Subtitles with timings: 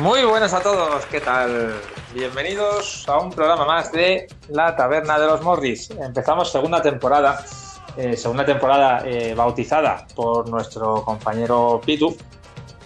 [0.00, 1.74] Muy buenas a todos, ¿qué tal?
[2.14, 5.90] Bienvenidos a un programa más de La Taberna de los Morris.
[5.90, 7.44] Empezamos segunda temporada,
[7.96, 12.16] eh, segunda temporada eh, bautizada por nuestro compañero Pitu,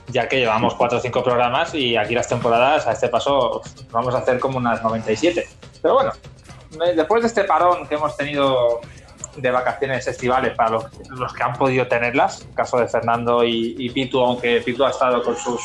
[0.08, 3.60] ya que llevamos cuatro o cinco programas y aquí las temporadas a este paso
[3.90, 5.46] vamos a hacer como unas 97.
[5.82, 6.12] Pero bueno,
[6.82, 8.80] eh, después de este parón que hemos tenido
[9.36, 14.18] de vacaciones estivales para los, que han podido tenerlas, caso de Fernando y, y Pitu,
[14.18, 15.60] aunque Pitu ha estado con sus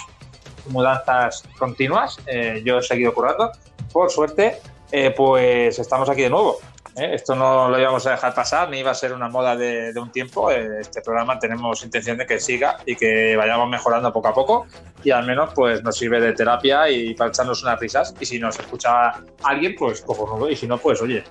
[0.70, 3.52] mudanzas continuas, eh, yo he seguido currando.
[3.92, 4.60] Por suerte,
[4.92, 6.60] eh, pues estamos aquí de nuevo.
[6.96, 7.12] ¿eh?
[7.14, 10.00] Esto no lo íbamos a dejar pasar, ni iba a ser una moda de, de
[10.00, 10.52] un tiempo.
[10.52, 14.66] Eh, este programa tenemos intención de que siga y que vayamos mejorando poco a poco
[15.04, 18.14] y al menos pues nos sirve de terapia y para echarnos unas risas.
[18.20, 20.50] Y si nos escucha alguien, pues cojonudo.
[20.50, 21.24] Y si no, pues oye,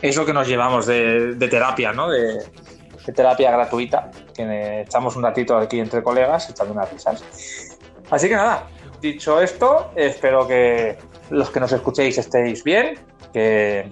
[0.00, 2.08] es lo que nos llevamos de, de terapia, ¿no?
[2.08, 2.38] De,
[3.06, 7.22] de terapia gratuita, que echamos un ratito aquí entre colegas echando unas risas.
[8.10, 8.68] Así que nada,
[9.00, 10.98] dicho esto, espero que
[11.30, 12.98] los que nos escuchéis estéis bien,
[13.32, 13.90] que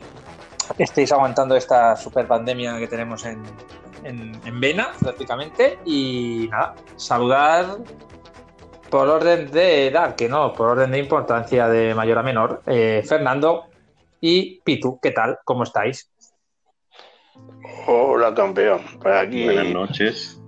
[0.76, 3.42] estéis aguantando esta super pandemia que tenemos en,
[4.04, 5.78] en, en vena prácticamente.
[5.84, 7.78] Y nada, saludar
[8.90, 13.02] por orden de edad, que no, por orden de importancia de mayor a menor, eh,
[13.06, 13.66] Fernando
[14.20, 15.38] y Pitu, ¿qué tal?
[15.44, 16.10] ¿Cómo estáis?
[17.86, 20.40] Hola campeón, por aquí Buenas noches.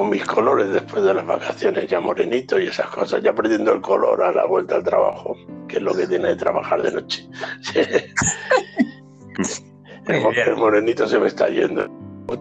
[0.00, 3.82] Con mis colores después de las vacaciones, ya morenito y esas cosas, ya perdiendo el
[3.82, 5.36] color a la vuelta al trabajo,
[5.68, 7.28] que es lo que tiene de trabajar de noche.
[10.06, 11.86] el, morenito se me está yendo.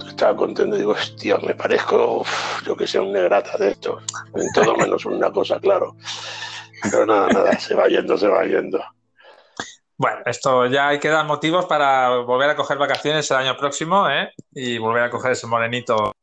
[0.07, 4.05] Estaba contento y digo, hostia, me parezco, uf, yo que sé, un negrata de estos.
[4.35, 5.97] En todo menos una cosa, claro.
[6.89, 8.81] Pero nada, nada, se va yendo, se va yendo.
[9.97, 14.09] Bueno, esto ya hay que dar motivos para volver a coger vacaciones el año próximo,
[14.09, 14.31] ¿eh?
[14.53, 16.13] Y volver a coger ese morenito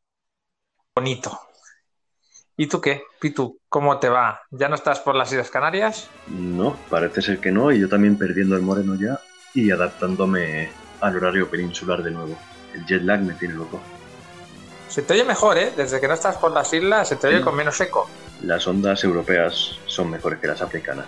[1.01, 1.39] bonito.
[2.57, 3.61] ¿Y tú qué, Pitu?
[3.69, 4.41] ¿Cómo te va?
[4.51, 6.09] ¿Ya no estás por las Islas Canarias?
[6.29, 9.21] No, parece ser que no, y yo también perdiendo el moreno ya
[9.53, 10.71] y adaptándome
[11.03, 12.35] al horario peninsular de nuevo.
[12.75, 13.79] El jet lag me tiene loco.
[14.89, 15.73] Se te oye mejor, ¿eh?
[15.77, 17.45] Desde que no estás por las islas se te oye Sí.
[17.45, 18.09] con menos eco.
[18.43, 21.05] Las ondas europeas son mejores que las africanas.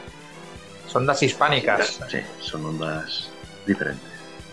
[0.87, 1.99] Son ondas hispánicas.
[2.11, 3.31] Sí, son ondas
[3.67, 4.05] diferentes.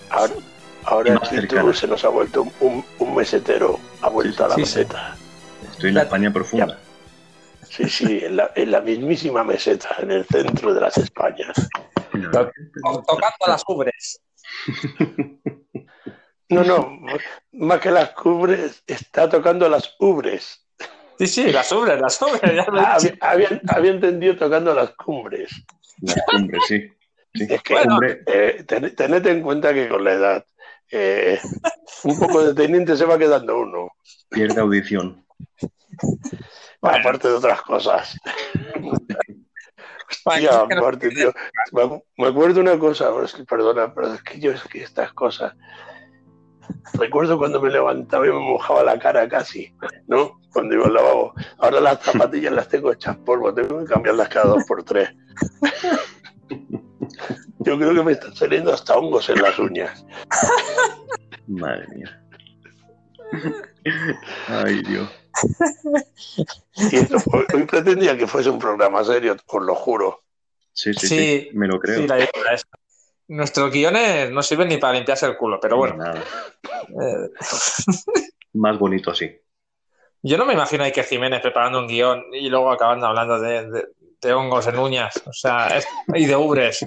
[0.09, 0.44] Ahora, Y
[0.85, 1.78] ahora más el cercanas.
[1.78, 4.78] se nos ha vuelto un, un- un mesetero, ha vuelto a la Sí, sí.
[4.79, 5.18] meseta.
[5.75, 6.80] Estoy en la España profunda.
[7.69, 11.69] Sí, sí, en la, en la mismísima meseta, en el centro de las Españas.
[12.13, 12.52] No, To-
[13.06, 14.22] Tocando las ubres.
[16.47, 17.00] No, no,
[17.53, 20.66] más que las cubres, está tocando las ubres.
[21.18, 23.16] Sí, sí, las ubres, las ubres, ya lo he Ah, dicho.
[23.22, 25.50] Había, había- había entendido tocando las cumbres.
[26.02, 26.88] Las cumbres, sí.
[27.34, 27.47] sí.
[27.50, 28.00] Es que, Bueno.
[28.28, 30.46] Eh, ten- tened en cuenta que con la edad,
[30.92, 31.40] eh,
[32.03, 33.90] un poco de teniente se va quedando uno,
[34.30, 35.25] pierde audición.
[36.81, 36.97] Bueno.
[37.00, 38.18] aparte de otras cosas.
[40.25, 41.34] Hostia, aparte, tío,
[42.18, 45.53] me, acuerdo una cosa, es que, perdona, pero es que yo es que estas cosas.
[46.94, 49.74] Recuerdo cuando me levantaba y me mojaba la cara casi,
[50.07, 50.40] ¿no?
[50.53, 51.34] Cuando iba al lavabo.
[51.57, 55.09] Ahora las zapatillas las tengo hechas polvo, tengo que cambiarlas cada dos por tres.
[57.59, 60.06] Yo creo que me están saliendo hasta hongos en las uñas.
[61.47, 62.22] Madre mía.
[64.47, 65.09] Ay, Dios.
[66.91, 70.23] Y esto, hoy, pretendía que fuese un programa serio, os lo juro.
[70.73, 72.01] Sí, sí, Sí, sí, me lo creo.
[72.01, 72.66] Sí, la idea es-
[73.28, 75.95] Nuestros guiones no sirven ni para limpiarse el culo, pero bueno.
[75.95, 76.24] Nada.
[77.01, 77.29] eh,
[78.53, 79.35] Más bonito así.
[80.22, 83.68] Yo no me imagino a Iker Jiménez preparando un guion y luego acabando hablando de,
[83.69, 83.88] de-
[84.22, 86.85] de hongos en uñas, o sea, es- y de ubres.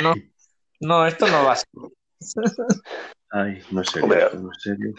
[0.00, 0.14] No,
[0.80, 1.68] no, esto no va a ser.
[3.30, 3.82] Ay, no.
[4.02, 4.28] Hombre.
[4.34, 4.94] No serio.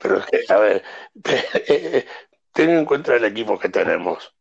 [0.00, 0.82] Pero es que, a ver,
[1.24, 2.06] eh,
[2.52, 4.34] ten en cuenta el equipo que tenemos.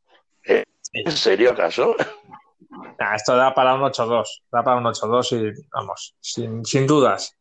[0.43, 1.95] Eh, ¿En serio acaso?
[2.99, 7.35] nah, esto da para un 8-2, da para un 8-2 y vamos, sin, sin dudas.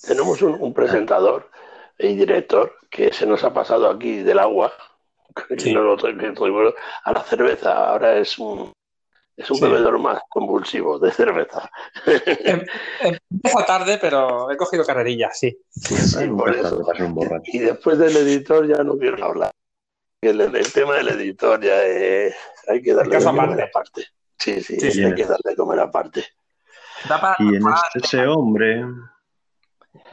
[0.00, 1.50] Tenemos un, un presentador
[1.98, 4.72] y director que se nos ha pasado aquí del agua,
[5.48, 5.72] que Sí.
[5.74, 6.74] no lo que tuvimos,
[7.04, 7.90] a la cerveza.
[7.90, 8.72] Ahora es un,
[9.36, 9.62] es un Sí.
[9.64, 11.70] bebedor más convulsivo de cerveza.
[12.06, 12.64] Em-
[13.30, 15.56] Empieza tarde, pero he cogido carrerilla, sí.
[16.36, 16.82] Por eso.
[17.44, 19.50] Y después del editor ya no quiero hablar.
[20.20, 22.34] El, el tema del editor ya es,
[22.68, 23.62] hay que darle de comer aparte.
[23.64, 24.06] aparte.
[24.38, 25.04] Sí, sí, Sí, sí.
[25.04, 26.24] hay que darle de comer aparte.
[27.08, 27.34] Da para...
[27.36, 28.84] ¿Quién es ese hombre?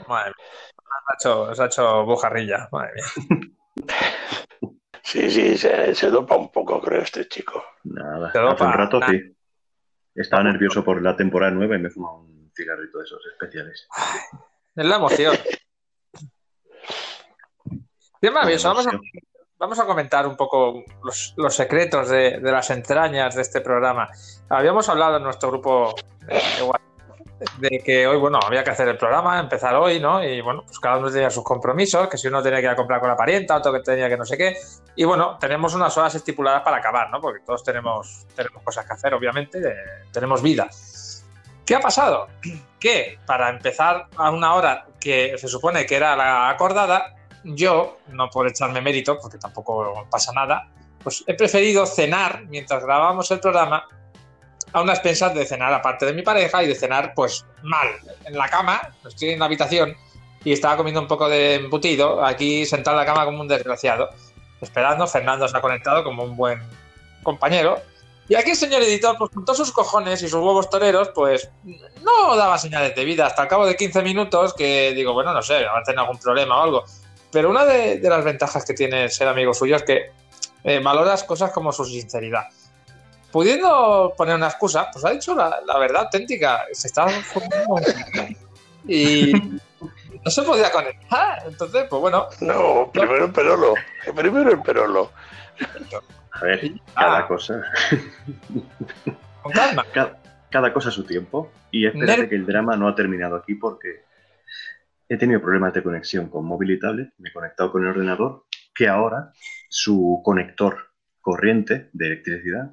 [0.08, 0.48] Madre mía.
[0.78, 3.06] Os ha hecho, os ha hecho bujarrilla, madre mía.
[5.10, 7.64] Sí, sí, se, se dopa un poco, creo, este chico.
[7.84, 9.12] Nada, hace un rato nada.
[9.12, 9.36] sí.
[10.14, 13.88] Estaba nervioso por la temporada nueva y me fumaba un cigarrito de esos especiales.
[14.76, 15.36] Es la emoción.
[18.22, 18.68] Qué maravilloso.
[18.68, 19.24] Vamos a, Emoción.
[19.58, 24.10] vamos a comentar un poco los, secretos de, las entrañas de este programa.
[24.48, 25.96] Habíamos hablado en nuestro grupo
[26.28, 26.64] de
[27.84, 30.24] que hoy, bueno, había que hacer el programa, empezar hoy, ¿no?
[30.24, 32.76] Y bueno, pues cada uno tenía sus compromisos, que si uno tenía que ir a
[32.76, 34.58] comprar con la parienta, otro que tenía que no sé qué.
[34.96, 37.22] Y bueno, tenemos unas horas estipuladas para acabar, ¿no?
[37.22, 39.60] Porque todos tenemos, tenemos cosas que hacer, obviamente,
[40.12, 40.70] tenemos vida.
[41.66, 42.28] ¿Qué ha pasado?
[42.80, 47.14] Que para empezar a una hora que se supone que era la acordada,
[47.44, 50.70] yo, no por echarme mérito, porque tampoco pasa nada,
[51.04, 53.86] pues he preferido cenar mientras grabábamos el programa
[54.74, 57.88] a unas pensas de cenar aparte de mi pareja y de cenar pues mal,
[58.26, 59.96] en la cama, estoy en la habitación
[60.44, 64.10] y estaba comiendo un poco de embutido aquí sentado en la cama como un desgraciado,
[64.62, 66.62] esperando, Fernando se ha conectado como un buen
[67.24, 67.82] compañero
[68.30, 71.50] y aquí el señor editor, pues con todos sus cojones y sus huevos toreros, pues
[72.04, 73.26] no daba señales de vida.
[73.26, 76.60] Hasta el cabo de 15 minutos que digo, bueno, no sé, a tener algún problema
[76.60, 76.84] o algo.
[77.32, 80.12] Pero una de, las ventajas que tiene ser amigo suyo es que
[80.64, 82.44] eh, valoras cosas como su sinceridad
[83.32, 86.66] pudiendo poner una excusa, pues ha dicho la, verdad auténtica.
[86.72, 87.12] Se estaba
[88.88, 91.44] y no se podía conectar.
[91.46, 92.28] Entonces, pues bueno.
[92.42, 93.74] No, primero el perolo.
[94.16, 95.12] Primero el perolo.
[96.32, 97.28] A ver, cada ah.
[97.28, 97.64] cosa.
[99.42, 99.86] Con calma.
[100.50, 101.52] Cada, cosa a su tiempo.
[101.72, 104.04] Y espérate que el drama no ha terminado aquí porque
[105.08, 107.14] he tenido problemas de conexión con móvil y tablet.
[107.18, 109.32] Me he conectado con el ordenador, que ahora
[109.70, 110.90] su conector
[111.22, 112.72] corriente de electricidad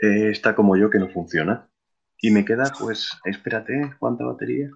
[0.00, 1.68] eh, está como yo que no funciona.
[2.18, 4.70] Y me queda, pues, espérate, ¿cuánta batería?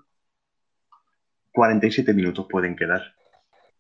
[1.52, 3.02] 47 minutos pueden quedar.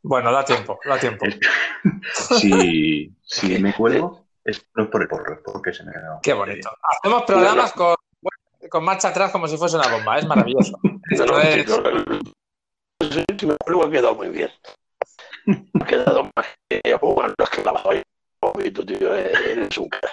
[0.02, 1.26] Bueno, da tiempo, da tiempo.
[2.12, 5.94] si, si me cuelgo, es, no es por el porro, es porque se me ha
[5.94, 6.20] quedado.
[6.22, 6.70] Qué bonito.
[6.82, 7.94] Hacemos programas con,
[8.70, 10.78] con marcha atrás como si fuese una bomba, es maravilloso.
[11.10, 11.16] Si
[13.46, 14.50] me cuelgo ha quedado muy bien.
[15.80, 18.02] Ha quedado más que no es que la hoy,
[18.70, 20.12] tío, eres un cara.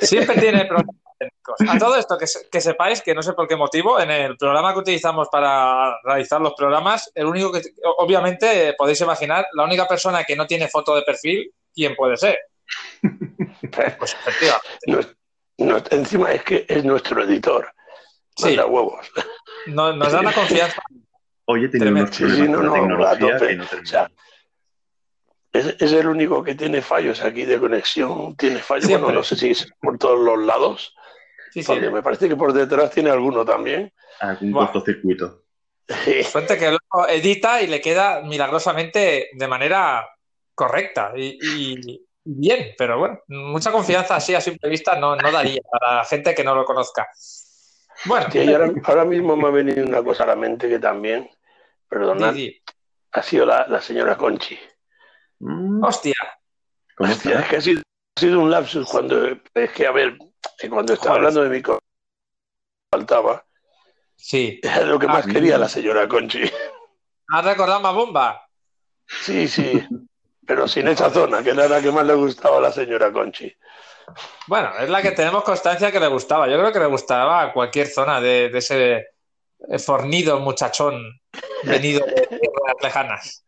[0.00, 1.56] Siempre tiene problemas técnicos.
[1.68, 4.80] A todo esto, que, sepáis que no sé por qué motivo, en el programa que
[4.80, 7.60] utilizamos para realizar los programas, el único que,
[7.98, 12.38] obviamente, podéis imaginar, la única persona que no tiene foto de perfil, ¿quién puede ser?
[13.98, 15.16] Pues efectivamente.
[15.94, 17.70] encima es que es nuestro editor.
[18.36, 18.58] Sí.
[18.58, 19.10] huevos.
[19.66, 20.82] nos da la confianza.
[21.44, 23.64] Oye, tiene unos problemas no, tecnología que no
[25.52, 28.36] es, el único que tiene fallos aquí de conexión.
[28.36, 30.94] Tiene fallos, bueno, no sé si es por todos los lados.
[31.52, 33.92] Sí, me parece que por detrás tiene alguno también.
[34.20, 35.42] Algún cortocircuito.
[36.30, 40.08] Suerte que luego edita y le queda milagrosamente de manera
[40.54, 45.96] correcta y, bien, pero bueno, mucha confianza así a simple vista no, no daría para
[45.96, 47.08] la gente que no lo conozca.
[48.04, 48.26] Bueno,
[48.84, 51.28] ahora, mismo me ha venido una cosa a la mente que también,
[51.88, 52.36] perdonad,
[53.12, 54.56] ha sido la señora Conchi.
[55.40, 55.82] Mm.
[55.82, 56.14] Hostia.
[56.98, 60.18] Hostia, es que ha sido, un lapsus cuando, es que, a ver,
[60.68, 61.62] cuando estaba hablando de mi
[62.92, 63.44] faltaba.
[64.16, 64.60] Sí.
[64.62, 66.42] Es lo que más ah, quería la señora Conchi.
[67.28, 68.46] ¿Has recordado más bomba?
[69.06, 69.82] Sí, sí.
[70.46, 73.50] Pero sin esa zona, que era la que más le gustaba a la señora Conchi.
[74.46, 76.48] Bueno, es la que tenemos constancia que le gustaba.
[76.48, 79.06] Yo creo que le gustaba a cualquier zona de, de ese
[79.78, 81.20] fornido muchachón
[81.62, 83.44] venido de tierras lejanas.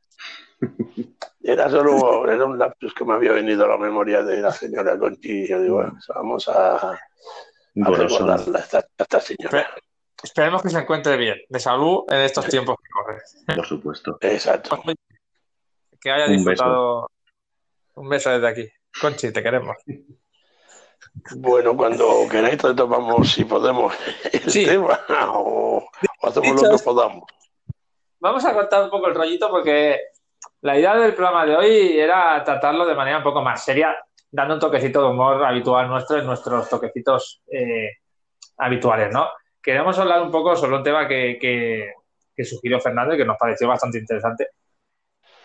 [1.45, 4.99] Era solo era un lapsus que me había venido a la memoria de la señora
[4.99, 5.49] Conchi.
[5.49, 5.85] Yo digo,
[6.15, 6.99] vamos a, a
[7.75, 8.63] recordarla a
[8.99, 9.69] esta, señora.
[10.23, 13.57] Esperemos que se encuentre bien, de salud en estos tiempos que corren.
[13.57, 14.19] Por supuesto.
[14.21, 14.81] Exacto.
[16.01, 17.09] Que haya disfrutado.
[17.95, 18.69] Un beso desde aquí.
[19.01, 19.77] Conchi, te queremos.
[21.37, 23.95] Bueno, cuando queráis retomamos, si podemos,
[24.33, 24.65] el sí.
[24.65, 25.85] tema o,
[26.23, 27.25] hacemos lo que podamos.
[28.21, 30.01] Vamos a cortar un poco el rollito porque
[30.63, 33.97] la idea del programa de hoy era tratarlo de manera un poco más seria,
[34.31, 37.91] dando un toquecito de humor habitual nuestro en nuestros toquecitos eh,
[38.59, 39.29] habituales, ¿no?
[39.63, 43.69] Queremos hablar un poco sobre un tema que, que, sugirió Fernando y que nos pareció
[43.69, 44.49] bastante interesante.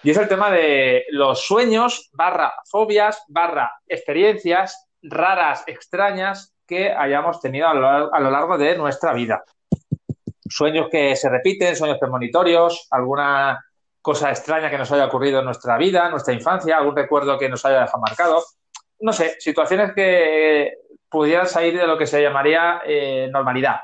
[0.02, 7.40] Y es el tema de los sueños, barra fobias, barra experiencias raras, extrañas que hayamos
[7.40, 9.44] tenido a lo largo de nuestra vida.
[10.50, 13.64] Sueños que se repiten, sueños premonitorios, alguna
[14.08, 17.50] cosa extraña que nos haya ocurrido en nuestra vida, en nuestra infancia, algún recuerdo que
[17.50, 18.42] nos haya dejado marcado.
[19.02, 20.76] No sé, situaciones que
[21.10, 23.82] pudieran salir de lo que se llamaría eh, normalidad,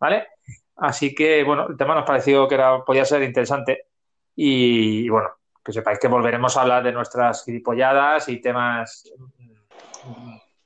[0.00, 0.26] ¿vale?
[0.74, 3.86] Así que, bueno, el tema nos pareció que era, podía ser interesante
[4.34, 5.28] y, bueno,
[5.64, 9.08] que sepáis que volveremos a hablar de nuestras gilipolladas y temas,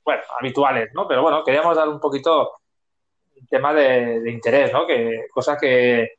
[0.03, 1.07] bueno, habituales, ¿no?
[1.07, 2.53] Pero bueno, queríamos dar un poquito
[3.51, 4.87] tema de, de interés, ¿no?
[4.87, 6.15] Que cosas que,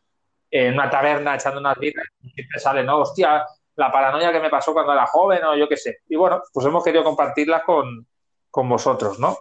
[0.50, 2.98] en una taberna echando unas vidas, siempre sale, ¿no?
[2.98, 3.44] Hostia,
[3.76, 5.98] la paranoia que me pasó cuando era joven o yo qué sé.
[6.08, 8.06] Y bueno, pues hemos querido compartirlas con,
[8.50, 9.38] con vosotros, ¿no?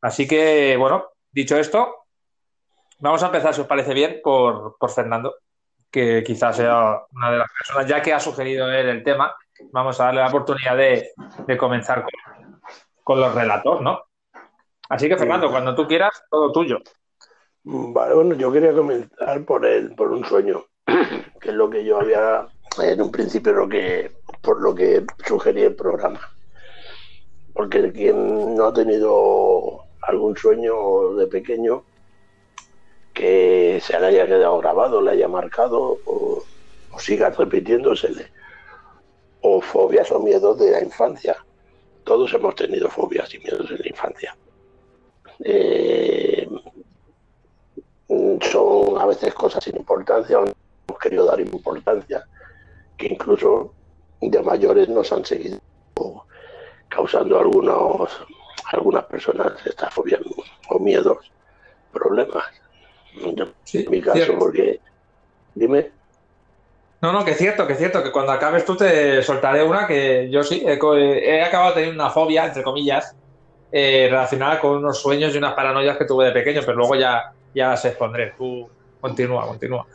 [0.00, 2.06] Así que, bueno, dicho esto,
[2.98, 5.36] vamos a empezar, si os parece bien, por, por Fernando,
[5.90, 9.34] que quizás sea una de las personas, ya que ha sugerido él el tema,
[9.70, 11.12] vamos a darle la oportunidad de,
[11.46, 12.60] de comenzar con,
[13.02, 14.02] con los relatos, ¿no?
[14.88, 16.78] Así que, Fernando, cuando tú quieras, todo tuyo.
[17.64, 20.64] Vale, bueno, yo quería comenzar por el, por un sueño,
[21.40, 22.48] que es lo que yo había
[22.80, 23.68] en un principio
[24.40, 26.20] por lo que sugerí el programa.
[27.52, 31.84] Porque quien no ha tenido algún sueño de pequeño
[33.14, 36.42] que se le haya quedado grabado, le haya marcado o,
[36.90, 38.26] o siga repitiéndosele,
[39.42, 41.36] o fobias o miedos de la infancia.
[42.04, 44.36] Todos hemos tenido fobias y miedos en la infancia.
[45.44, 46.31] Eh,
[48.40, 50.52] son a veces cosas sin importancia o no
[50.88, 52.24] hemos querido dar importancia,
[52.96, 53.72] que incluso
[54.20, 55.58] de mayores nos han seguido
[56.88, 58.10] causando algunos,
[58.72, 60.20] algunas personas estas fobias
[60.68, 61.32] o miedos,
[61.92, 62.44] problemas.
[63.24, 64.80] en mi caso, porque.
[65.54, 65.90] Dime.
[67.00, 69.86] No, no, que es cierto, que es cierto, que cuando acabes tú te soltaré una
[69.86, 73.16] que yo sí, he, he acabado de tener una fobia, entre comillas,
[73.72, 77.32] eh, relacionada con unos sueños y unas paranoias que tuve de pequeño, pero luego ya,
[77.54, 78.34] ya las expondré.
[78.36, 78.68] Tú
[79.00, 79.86] continúa, continúa.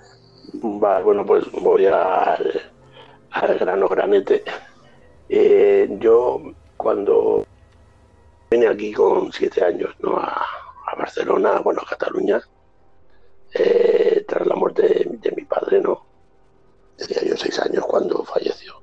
[0.54, 2.72] Bueno, pues voy al,
[3.32, 4.44] al grano granete.
[5.30, 6.42] Eh, yo
[6.78, 7.46] cuando
[8.50, 10.18] vine aquí con siete años ¿no?
[10.18, 10.46] a,
[10.88, 12.42] a Barcelona, bueno, a Cataluña,
[13.54, 16.06] eh, tras la muerte de, de mi padre, ¿no?
[16.98, 18.82] Tenía yo seis años cuando falleció.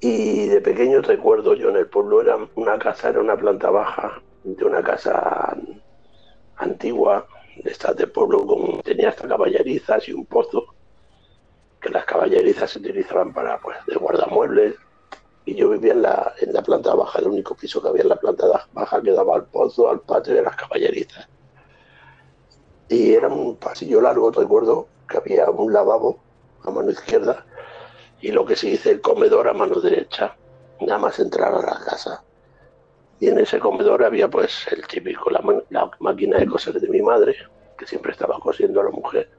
[0.00, 4.20] Y de pequeño recuerdo yo en el pueblo era una casa, era una planta baja
[4.44, 5.56] de una casa
[6.56, 7.26] antigua,
[7.62, 10.74] de estas de pueblo, con, tenía hasta caballerizas y un pozo,
[11.80, 14.74] que las caballerizas se utilizaban para, pues, de guardamuebles.
[15.46, 18.08] Y yo vivía en la, en la planta baja, el único piso que había en
[18.08, 21.28] la planta baja que daba al pozo, al patio de las caballerizas.
[22.88, 26.18] Y era un pasillo largo, recuerdo que había un lavabo
[26.62, 27.44] a mano izquierda
[28.20, 30.34] y lo que se dice el comedor a mano derecha,
[30.80, 32.22] nada más entrar a la casa.
[33.24, 37.00] Y en ese comedor había pues el típico, la, la máquina de coser de mi
[37.00, 37.34] madre,
[37.78, 39.30] que siempre estaba cosiendo a la mujer.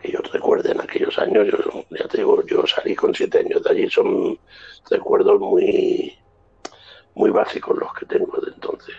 [0.00, 3.64] Que yo recuerdo en aquellos años, yo, ya te digo, yo salí con siete años
[3.64, 4.38] de allí, son
[4.88, 6.16] recuerdos muy,
[7.16, 8.94] muy básicos los que tengo de entonces.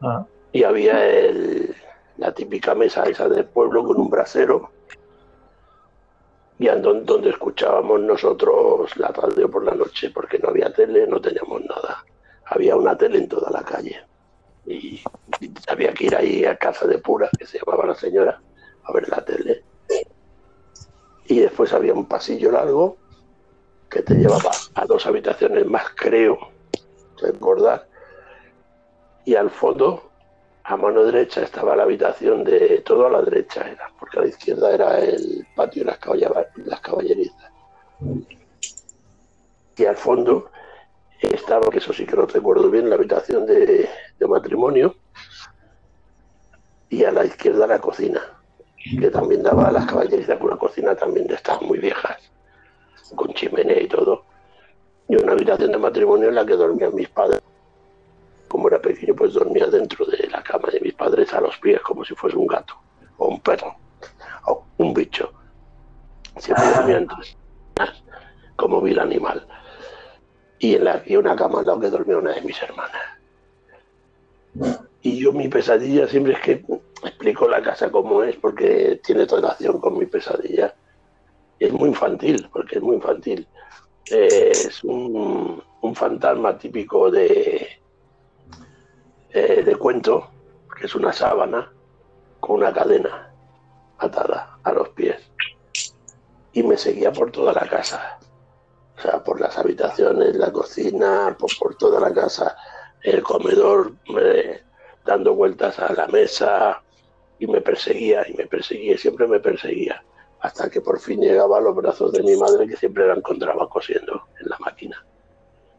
[0.00, 0.24] Ah.
[0.52, 1.74] Y había el,
[2.18, 4.70] la típica mesa esa del pueblo con un brasero
[6.60, 11.20] y donde, donde escuchábamos nosotros la radio por la noche, porque no había tele, no
[11.20, 12.04] teníamos nada.
[12.50, 14.00] Había una tele en toda la calle.
[14.66, 15.00] Y,
[15.68, 18.40] había que ir ahí a casa de pura, que se llamaba la señora,
[18.84, 19.64] a ver la tele.
[21.26, 22.96] Y después había un pasillo largo
[23.90, 26.38] que te llevaba a dos habitaciones más, creo,
[27.20, 27.86] recordar.
[29.24, 30.08] Y al fondo
[30.68, 34.28] a mano derecha estaba la habitación de todo a la derecha era, porque a la
[34.28, 35.98] izquierda era el patio las,
[36.56, 37.50] las caballerizas.
[39.76, 40.50] Y al fondo
[41.26, 44.94] estaba, que eso sí que no recuerdo bien, la habitación de, de matrimonio.
[46.90, 48.20] Y a la izquierda la cocina,
[48.76, 52.30] que también daba a las caballerizas, una cocina también de estas muy viejas,
[53.14, 54.24] con chimenea y todo.
[55.08, 57.42] Y una habitación de matrimonio en la que dormían mis padres
[58.48, 61.80] como era pequeño, pues dormía dentro de la cama de mis padres a los pies,
[61.82, 62.74] como si fuese un gato,
[63.18, 63.76] o un perro,
[64.46, 65.30] o un bicho.
[66.38, 67.16] Siempre dormía entre
[68.56, 69.46] como vil animal.
[70.58, 73.02] Y en la, y una cama al lado que dormía una de mis hermanas.
[75.02, 76.64] Y yo mi pesadilla siempre es que
[77.04, 80.74] explico la casa como es, porque tiene relación con mi pesadilla.
[81.58, 83.46] Es muy infantil, porque es muy infantil.
[84.04, 87.68] Es un, un fantasma típico de,
[89.30, 90.30] eh, de cuento,
[90.78, 91.70] que es una sábana
[92.40, 93.32] con una cadena
[93.98, 95.16] atada a los pies.
[96.52, 98.18] Y me seguía por toda la casa.
[98.98, 102.56] O sea, por las habitaciones, la cocina, por, por toda la casa,
[103.02, 104.62] el comedor, eh,
[105.04, 106.82] dando vueltas a la mesa.
[107.38, 110.02] Y me perseguía, y me perseguía, y siempre me perseguía.
[110.40, 113.68] Hasta que por fin llegaba a los brazos de mi madre, que siempre la encontraba
[113.68, 115.04] cosiendo en la máquina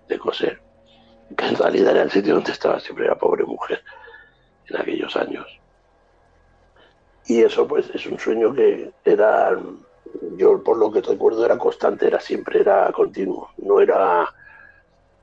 [0.08, 0.70] de coser
[1.36, 3.84] que en realidad era el sitio donde estaba siempre la pobre mujer
[4.68, 5.46] en aquellos años.
[7.28, 9.58] Y eso pues es un sueño que era,
[10.38, 14.34] yo por lo que recuerdo era constante, era siempre, era continuo, no era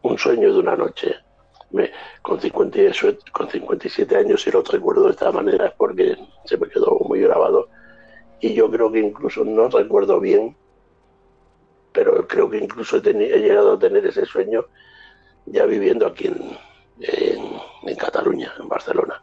[0.03, 1.17] un sueño de una noche.
[1.71, 1.91] Me,
[2.23, 6.69] con, 57, con 57 años, si lo recuerdo de esta manera, es porque se me
[6.69, 7.69] quedó muy grabado.
[8.41, 10.57] Y yo creo que incluso no recuerdo bien
[11.97, 14.67] pero creo que incluso he, llegado a tener ese sueño
[15.47, 16.59] ya viviendo aquí en,
[17.01, 19.23] en, Cataluña, en Barcelona.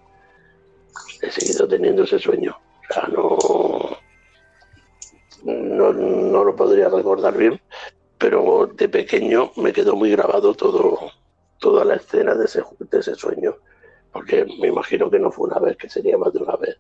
[1.22, 2.58] He seguido teniendo ese sueño.
[2.90, 3.93] O sea, no,
[5.44, 7.60] no, no lo podría recordar bien,
[8.18, 11.12] pero de pequeño me quedó muy grabado todo,
[11.60, 13.56] toda la escena de ese, de ese sueño,
[14.12, 16.78] porque me imagino que no fue una vez, que sería más de una vez.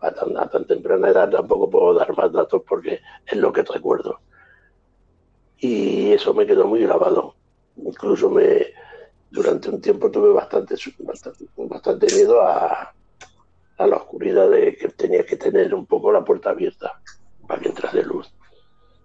[0.00, 3.62] A, tan, a tan temprana edad tampoco puedo dar más datos porque es lo que
[3.62, 4.20] recuerdo.
[5.56, 7.36] Y eso me quedó muy grabado.
[7.76, 8.66] Incluso me,
[9.30, 12.92] durante un tiempo tuve bastante, bastante, miedo a,
[13.78, 17.00] a la oscuridad de que tenía que tener un poco la puerta abierta
[17.46, 18.32] para que entrase luz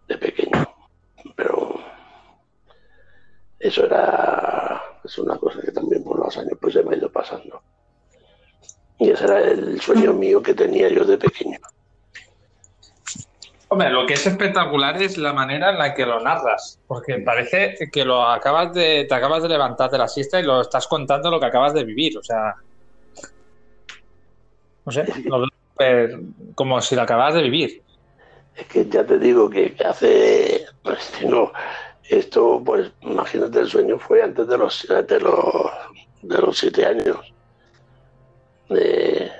[0.08, 0.68] de pequeño.
[1.36, 1.80] Pero
[3.60, 7.12] eso era es una cosa que también por los años pues se me ha ido
[7.12, 7.62] pasando.
[8.98, 11.58] Y ese era el sueño mío que tenía yo de pequeño.
[13.70, 17.76] Hombre, lo que es espectacular es la manera en la que lo narras, porque parece
[17.92, 21.30] que lo acabas de, te acabas de levantar de la siesta y lo estás contando
[21.30, 22.56] lo que acabas de vivir, o sea,
[24.86, 25.48] no sé, lo
[26.56, 27.84] como si lo acabas de vivir.
[28.60, 31.54] Es que ya te digo que hace, pues tengo,
[32.04, 35.72] esto, pues imagínate, el sueño fue antes de los, de los,
[36.22, 37.18] de los siete años.
[38.70, 39.32] es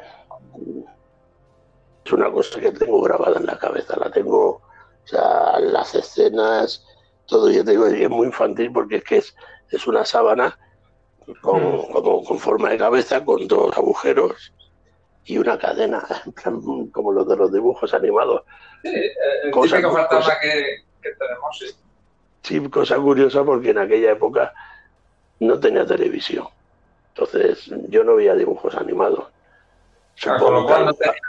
[2.14, 4.62] una cosa que tengo grabada en la cabeza, la tengo, o
[5.04, 6.86] sea, las escenas,
[7.26, 9.36] todo, yo te digo, es muy infantil porque es que es,
[9.70, 10.58] es una sábana
[11.42, 11.92] con, mm.
[11.92, 14.54] como, con forma de cabeza, con dos agujeros
[15.26, 16.04] y una cadena,
[16.92, 18.44] como los de los dibujos animados.
[18.84, 18.90] Sí,
[19.44, 21.68] el cosa, típico fantasma que, tenemos, sí.
[22.42, 24.54] Sí, cosa curiosa porque en aquella época
[25.40, 26.48] no tenía televisión.
[27.10, 29.26] Entonces yo no veía dibujos animados.
[30.24, 31.20] con lo cual no tenía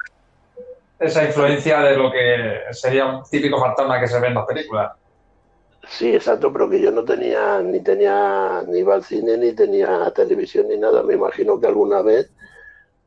[1.01, 4.93] esa influencia de lo que sería un típico fantasma que se ve en las películas.
[5.89, 10.11] Sí, exacto, pero que yo no tenía, ni tenía, ni iba al cine, ni tenía
[10.15, 11.03] televisión, ni nada.
[11.03, 12.31] Me imagino que alguna vez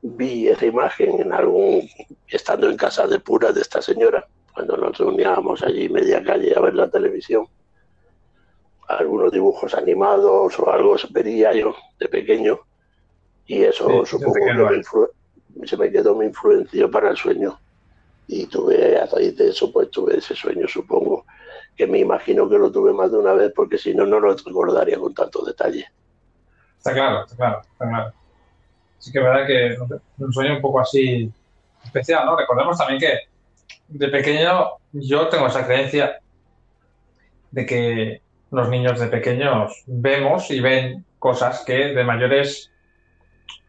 [0.04, 1.90] vi esa imagen en algún,
[2.28, 6.60] estando en casa de pura de esta señora, cuando nos reuníamos allí media calle a
[6.60, 7.48] ver la televisión.
[8.88, 12.60] Algunos dibujos animados o algo vería yo de pequeño
[13.48, 17.58] y eso supongo que se me quedó mi influencia para el sueño.
[18.28, 21.26] Y tuve, a raíz de eso, pues tuve ese sueño, supongo,
[21.76, 24.36] que me imagino que lo tuve más de una vez porque si no, no lo
[24.36, 25.86] recordaría con tanto detalle.
[26.78, 28.23] Está claro, está claro, está claro
[29.04, 29.76] sí que es verdad que
[30.18, 31.30] un sueño un poco así
[31.84, 32.38] especial, ¿no?
[32.38, 33.20] Recordemos también que
[33.90, 36.20] de pequeño yo tengo esa creencia
[37.52, 42.72] de que los niños de pequeños vemos y ven cosas que de mayores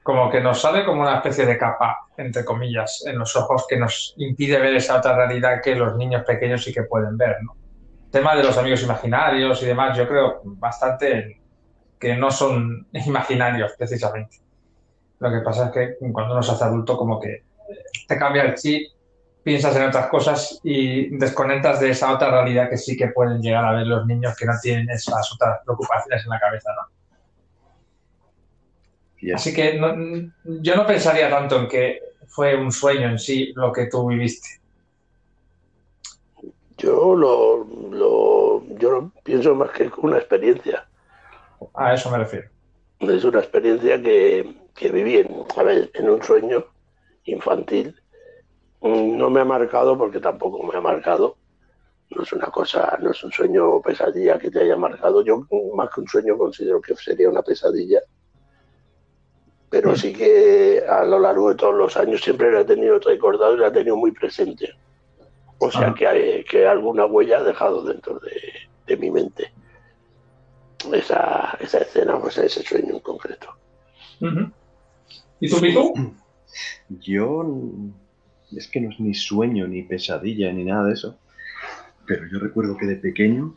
[0.05, 3.77] como que nos sale como una especie de capa, entre comillas, en los ojos que
[3.77, 7.57] nos impide ver esa otra realidad que los niños pequeños sí que pueden ver, ¿no?
[8.15, 11.41] tema de los amigos imaginarios y demás, yo creo bastante
[11.99, 14.44] que no son imaginarios precisamente.
[15.21, 17.45] Lo que pasa es que cuando uno se hace adulto, como que
[18.07, 18.89] te cambia el chip,
[19.43, 23.65] piensas en otras cosas y desconectas de esa otra realidad que sí que pueden llegar
[23.65, 26.95] a ver los niños que no tienen esas otras preocupaciones en la cabeza, ¿no?
[29.35, 29.81] Así que
[30.45, 34.61] yo no pensaría tanto en que fue un sueño en sí lo que tú viviste.
[36.77, 40.87] Yo lo, lo, yo lo pienso más que una experiencia.
[41.75, 42.51] A eso me refiero.
[43.01, 45.45] Es una experiencia que, que viví en,
[45.95, 46.67] en un sueño
[47.25, 47.95] infantil.
[48.81, 51.37] Mm, no me ha marcado porque tampoco me ha marcado.
[52.11, 55.25] No es una cosa, no es un sueño o pesadilla que te haya marcado.
[55.25, 58.01] Yo más que un sueño considero que sería una pesadilla.
[59.71, 59.97] Pero mm.
[59.97, 63.59] sí que a lo largo de todos los años siempre la he tenido recordado y
[63.59, 64.71] la he tenido muy presente.
[65.59, 65.95] O sea ah.
[65.95, 68.33] que, que alguna huella ha dejado dentro de,
[68.87, 69.53] de mi mente
[70.93, 73.57] esa, esa escena, pues ese sueño en concreto.
[75.41, 75.93] ¿Y tú, Pico?
[76.89, 77.45] Yo.
[78.53, 81.19] Es que no es ni sueño, ni pesadilla, ni nada de eso.
[82.07, 83.57] Pero yo recuerdo que de pequeño,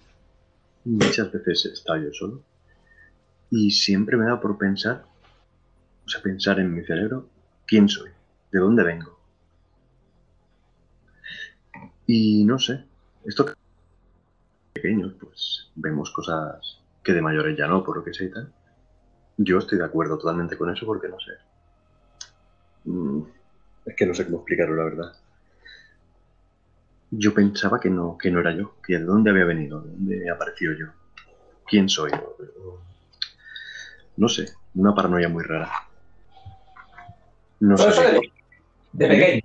[0.86, 2.42] muchas veces estaba yo solo.
[3.52, 5.06] Y siempre me da por pensar,
[6.06, 7.30] o sea, pensar en mi cerebro,
[7.66, 8.10] quién soy,
[8.52, 9.18] de dónde vengo.
[12.06, 12.86] Y no sé,
[13.26, 13.46] esto
[14.74, 18.54] pequeños, pues vemos cosas que de mayores ya no, por lo que sé y tal.
[19.38, 21.34] Yo estoy de acuerdo totalmente con eso porque no sé.
[22.88, 23.22] Mm,
[23.86, 25.14] es que no sé cómo explicarlo, la verdad.
[27.12, 30.26] Yo pensaba que no, que no era yo, que de dónde había venido, de dónde
[30.26, 30.88] he aparecido yo,
[31.66, 32.12] quién soy.
[34.16, 35.72] No sé, una paranoia muy rara.
[37.60, 38.20] No sé.
[38.94, 39.42] De, pequeño.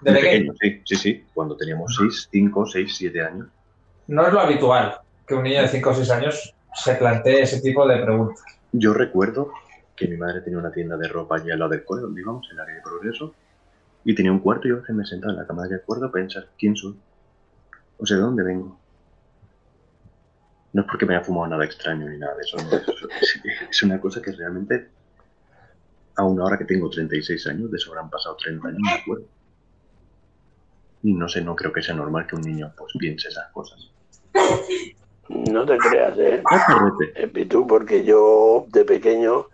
[0.00, 0.54] De, pequeño.
[0.60, 1.24] sí, sí, sí.
[1.34, 3.48] Cuando teníamos 6, 5, 6, 7 años.
[4.06, 7.60] no es lo habitual que un niño de 5 o 6 años se plantee ese
[7.60, 8.44] tipo de preguntas.
[8.72, 9.52] Yo recuerdo
[9.96, 12.46] que mi madre tenía una tienda de ropa allí al lado del cole, donde íbamos,
[12.50, 13.34] en el área de progreso,
[14.04, 16.06] y tenía un cuarto y yo a veces me sentaba en la cama de acuerdo
[16.06, 16.96] a pensar quién soy,
[17.98, 18.78] o sea, de dónde vengo.
[20.72, 22.58] No es porque me haya fumado nada extraño ni nada de eso,
[23.70, 24.90] es, una cosa que realmente,
[26.16, 29.24] aún ahora que tengo 36 años, de eso habrán pasado 30 años, me acuerdo.
[31.02, 33.90] Y no sé, no creo que sea normal que un niño pues piense esas cosas.
[35.28, 36.42] No te creas, ¿eh?
[37.14, 39.46] eh tú, porque yo de pequeño,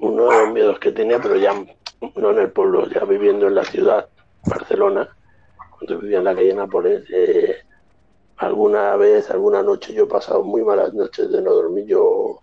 [0.00, 1.52] uno de los miedos que tenía, pero ya
[2.16, 4.08] no en el pueblo, ya viviendo en la ciudad,
[4.46, 5.08] Barcelona,
[5.70, 7.56] cuando vivía en la calle Nápoles, eh,
[8.38, 11.86] alguna vez, alguna noche yo he pasado muy malas noches de no dormir.
[11.86, 12.42] Yo,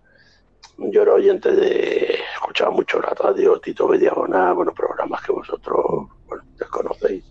[0.77, 6.43] yo era oyente de, escuchaba mucho la radio, Tito Diagonal, bueno, programas que vosotros bueno,
[6.57, 7.25] desconocéis.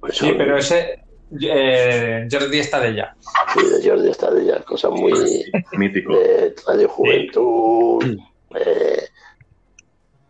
[0.00, 1.04] Pues sí, pero ese,
[1.40, 3.14] eh, Jordi Estadella.
[3.54, 5.44] Sí, de Jordi Estadella, cosas muy...
[5.72, 6.16] Mítico.
[6.16, 8.18] De Radio Juventud.
[8.54, 9.08] Eh,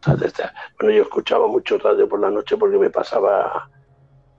[0.07, 3.69] bueno, yo escuchaba mucho radio por la noche porque me pasaba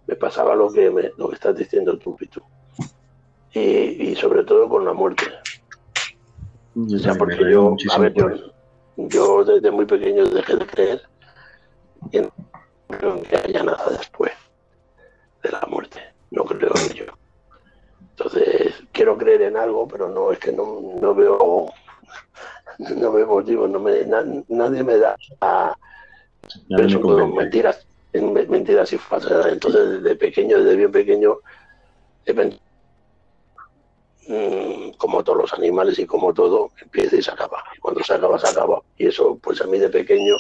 [0.07, 2.41] me pasaba lo que me, lo que estás diciendo tú, Pitu.
[3.53, 5.25] Y, y sobre todo con la muerte.
[6.75, 8.29] O sea, porque yo, a ver, yo,
[8.95, 11.01] yo, desde muy pequeño dejé de creer
[12.11, 12.29] en,
[13.23, 14.31] que haya nada después
[15.43, 15.99] de la muerte.
[16.31, 17.17] No creo en ello.
[18.11, 21.71] Entonces, quiero creer en algo, pero no, es que no, no veo
[22.97, 24.05] no veo motivo, no me,
[24.47, 25.75] nadie me da a,
[27.35, 29.47] mentiras, mentiras y falsas.
[29.47, 31.37] Entonces, desde pequeño, desde bien pequeño,
[34.27, 37.63] mm, como todos los animales y como todo, empieza y se acaba.
[37.75, 38.81] Y cuando se acaba, se acaba.
[38.97, 40.35] Y eso, pues a mí de pequeño,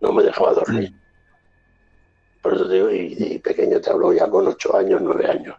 [0.00, 0.92] no me dejaba dormir.
[2.42, 5.56] Por eso digo, y, y pequeño te hablo ya con ocho años, nueve años.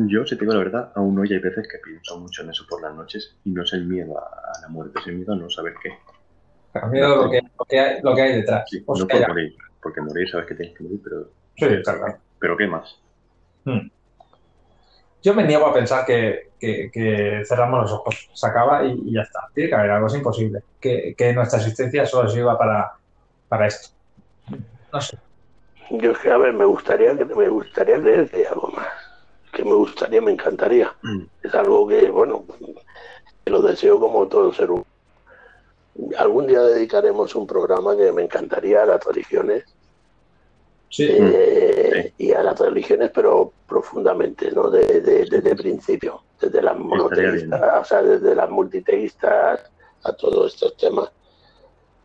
[0.00, 2.64] Yo, si te digo la verdad, aún hoy hay veces que pienso mucho en eso
[2.70, 5.36] por las noches y no es el miedo a la muerte, es el miedo a
[5.36, 5.90] no saber qué.
[6.72, 7.40] El miedo a lo que,
[8.00, 8.70] lo, que hay, detrás.
[8.70, 11.30] Sí, no por morir, porque morir sabes que tienes que morir, pero.
[11.56, 12.16] Sí, claro.
[12.38, 12.96] Pero ¿qué más?
[13.64, 13.90] Hmm.
[15.20, 19.48] Yo me niego a pensar que, que, cerramos los ojos, se acaba y, ya está.
[19.52, 20.62] Tiene que haber algo, es imposible.
[20.80, 22.92] Que, que nuestra existencia solo sirva para,
[23.48, 23.88] para esto.
[24.92, 25.18] No sé.
[25.90, 28.97] Yo es que, a ver, me gustaría, me gustaría creer que hay algo más
[29.52, 30.94] que me gustaría, me encantaría.
[31.02, 31.22] Mm.
[31.42, 32.44] Es algo que, bueno,
[33.46, 34.86] lo deseo como todo ser humano.
[36.16, 39.64] Algún día dedicaremos un programa que me encantaría a las religiones.
[41.00, 44.70] Eh, y a las religiones, pero profundamente, ¿no?
[44.70, 49.70] Desde de, principio, desde las monoteístas, o sea, desde las multiteístas
[50.04, 51.10] a todos estos temas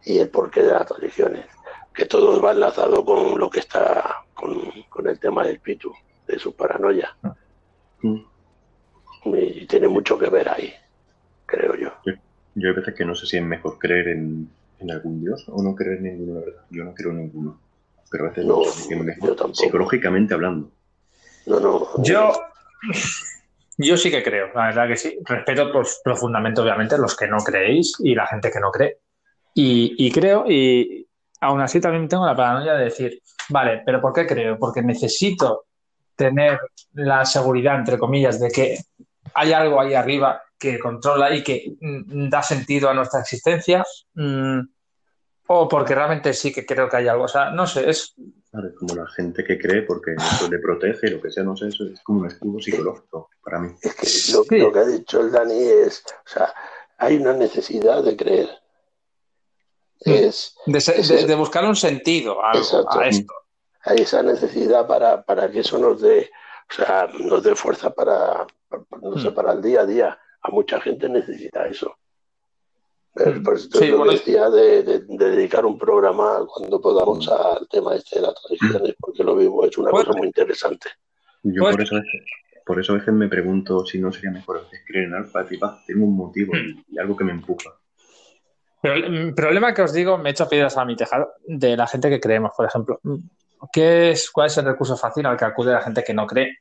[0.03, 1.45] y el porqué de las religiones.
[1.93, 5.93] Que todo va enlazado con lo que está, con, con el tema del espíritu
[6.27, 7.15] de su paranoia.
[8.01, 8.19] Mm.
[9.25, 10.73] Y tiene mucho que ver ahí,
[11.45, 11.91] creo yo.
[12.55, 12.69] yo.
[12.69, 14.49] hay veces que no sé si es mejor creer en,
[14.89, 16.63] algún dios o no creer en ninguno, la verdad.
[16.69, 17.59] Yo no creo en ninguno.
[18.11, 18.61] Pero a veces no,
[19.03, 20.69] mejor, psicológicamente hablando.
[21.45, 22.03] No, no.
[22.03, 22.33] Yo,
[23.77, 25.17] yo sí que creo, la verdad que sí.
[25.23, 28.97] Respeto pues, profundamente, obviamente, los que no creéis y la gente que no cree.
[29.55, 31.07] Y, y creo, y
[31.39, 34.57] aún así también tengo la paranoia de decir, vale, pero ¿por qué creo?
[34.57, 35.65] Porque necesito
[36.15, 36.59] tener
[36.93, 38.77] la seguridad, entre comillas, de que
[39.33, 44.59] hay algo ahí arriba que controla y que mm, da sentido a nuestra existencia, mm,
[45.47, 47.25] o porque realmente sí que creo que hay algo.
[47.25, 48.15] O sea, no sé, es.
[48.79, 51.85] como la gente que cree porque eso le protege, lo que sea, no sé, eso
[51.85, 53.73] es como un escudo psicológico para mí.
[54.33, 56.53] lo, que ha dicho el Dani es, o sea,
[56.97, 58.49] hay una necesidad de creer.
[59.99, 63.42] Es, de, buscar un sentido a esto
[63.83, 66.31] hay esa necesidad para, para que eso nos dé,
[66.69, 68.47] o sea, nos dé fuerza para,
[69.01, 69.33] no sé, mm.
[69.33, 70.19] para el día a día.
[70.41, 71.95] A mucha gente necesita eso.
[73.15, 73.43] Mm.
[73.43, 77.31] Por eso sí, decía de, dedicar un programa cuando podamos mm.
[77.31, 80.89] al tema este de las tradiciones, porque lo vivo, es una cosa muy interesante.
[81.43, 81.95] Yo por eso,
[82.65, 85.45] por eso a veces me pregunto si no sería mejor creer en alfa,
[85.85, 87.71] tengo un motivo y, algo que me empuja.
[88.81, 91.87] Pero el problema que os digo, me he hecho piedras a mi tejado de la
[91.87, 92.99] gente que creemos, por ejemplo.
[93.71, 96.57] ¿Qué es, ¿Cuál es el recurso fácil al que acude la gente que no cree?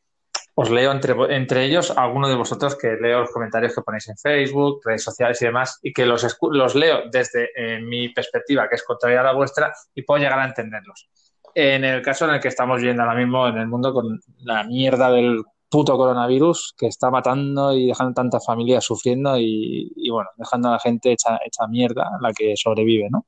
[0.54, 4.18] Os leo entre, entre ellos alguno de vosotros que leo los comentarios que ponéis en
[4.18, 8.74] Facebook, redes sociales y demás, y que los, los leo desde eh, mi perspectiva, que
[8.74, 11.08] es contraria a la vuestra, y puedo llegar a entenderlos.
[11.54, 14.64] En el caso en el que estamos viviendo ahora mismo en el mundo con la
[14.64, 20.28] mierda del puto coronavirus que está matando y dejando tantas familias sufriendo y, y bueno,
[20.36, 23.24] dejando a la gente hecha, hecha mierda, la que sobrevive, ¿no?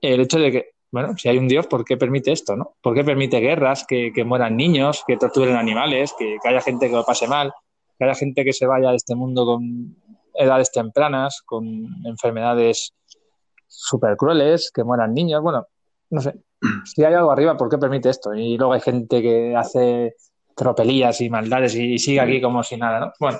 [0.00, 2.54] El hecho de que bueno, si hay un Dios, ¿por qué permite esto?
[2.54, 2.76] ¿no?
[2.80, 7.04] ¿Por qué permite guerras, que, mueran niños, que torturen animales, que, haya gente que lo
[7.04, 7.52] pase mal?
[7.98, 9.96] que haya gente que se vaya de este mundo con
[10.34, 11.64] edades tempranas, con
[12.04, 12.94] enfermedades
[13.66, 15.66] súper crueles, que mueran niños, bueno,
[16.10, 16.34] no sé.
[16.84, 18.32] Si hay algo arriba, ¿por qué permite esto?
[18.32, 20.14] Y luego hay gente que hace
[20.54, 23.12] tropelías y maldades y, sigue aquí como si nada, ¿no?
[23.18, 23.38] Bueno,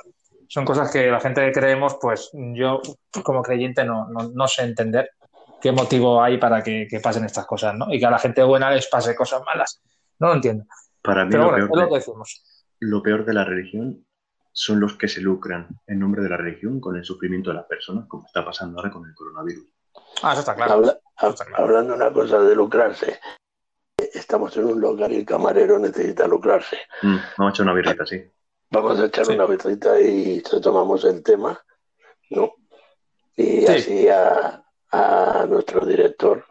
[0.48, 2.80] son cosas que la gente que creemos, pues yo
[3.22, 5.08] como creyente no, no, sé entender
[5.64, 7.86] qué motivo hay para que, pasen estas cosas, ¿no?
[7.90, 9.80] Y que a la gente buena les pase cosas malas.
[10.18, 10.66] No lo entiendo.
[11.00, 12.42] Para mí lo, peor de, lo, que decimos.
[12.80, 14.06] lo peor de la religión
[14.52, 17.64] son los que se lucran en nombre de la religión con el sufrimiento de las
[17.64, 19.64] personas, como está pasando ahora con el coronavirus.
[20.22, 20.82] Ah, eso está claro.
[21.56, 23.18] Hablando una cosa de lucrarse,
[23.96, 26.76] estamos en un local y el camarero necesita lucrarse.
[27.00, 28.22] Mm, vamos a echar una birrita, sí.
[28.68, 31.58] Vamos a echar una birrita y tomamos el tema,
[32.28, 32.52] ¿no?
[33.34, 34.63] Y así a,
[35.48, 36.44] nuestro director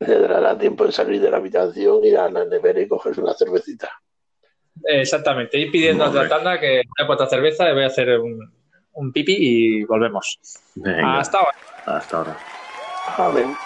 [0.00, 3.34] le dará tiempo de salir de la habitación, ir a la nevera y cogerse una
[3.34, 3.90] cervecita.
[4.82, 8.18] Exactamente, y pidiendo a otra tanda que voy a puesto cerveza, y voy a hacer
[8.18, 8.52] un,
[8.92, 10.38] un pipi y volvemos.
[11.04, 11.56] Hasta ahora.
[11.86, 12.36] Hasta ahora.
[13.16, 13.56] Amén.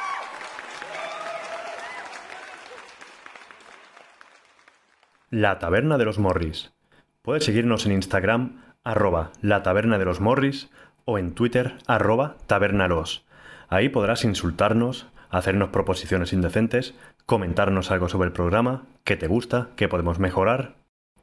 [5.30, 6.72] La Taberna de los Morris.
[7.22, 10.70] Puedes seguirnos en Instagram, arroba la Taberna de los Morris,
[11.04, 13.27] o en Twitter, arroba tabernalos.
[13.68, 16.94] Ahí podrás insultarnos, hacernos proposiciones indecentes,
[17.26, 20.76] comentarnos algo sobre el programa, qué te gusta, qué podemos mejorar.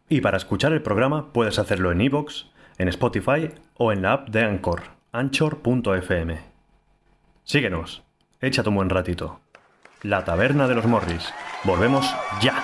[0.09, 2.45] Y para escuchar el programa puedes hacerlo en iVoox,
[2.77, 6.39] en Spotify o en la app de Anchor, anchor.fm.
[7.43, 8.03] Síguenos,
[8.41, 9.39] échate un buen ratito.
[10.03, 11.33] La Taberna de los Morris.
[11.63, 12.05] Volvemos
[12.41, 12.63] ya.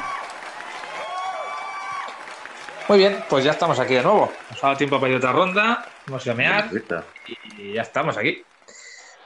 [2.88, 4.32] Muy bien, pues ya estamos aquí de nuevo.
[4.52, 6.70] Nos ha dado tiempo para ir otra ronda, vamos a mear
[7.58, 8.44] y ya estamos aquí.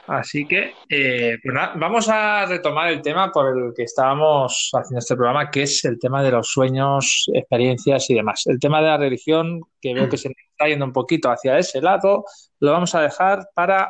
[0.06, 5.16] Así que, eh, pues vamos a retomar el tema por el que estábamos haciendo este
[5.16, 8.44] programa, que es el tema de los sueños, experiencias y demás.
[8.46, 11.80] El tema de la religión, que veo que se está yendo un poquito hacia ese
[11.80, 12.24] lado,
[12.60, 13.88] lo vamos a dejar para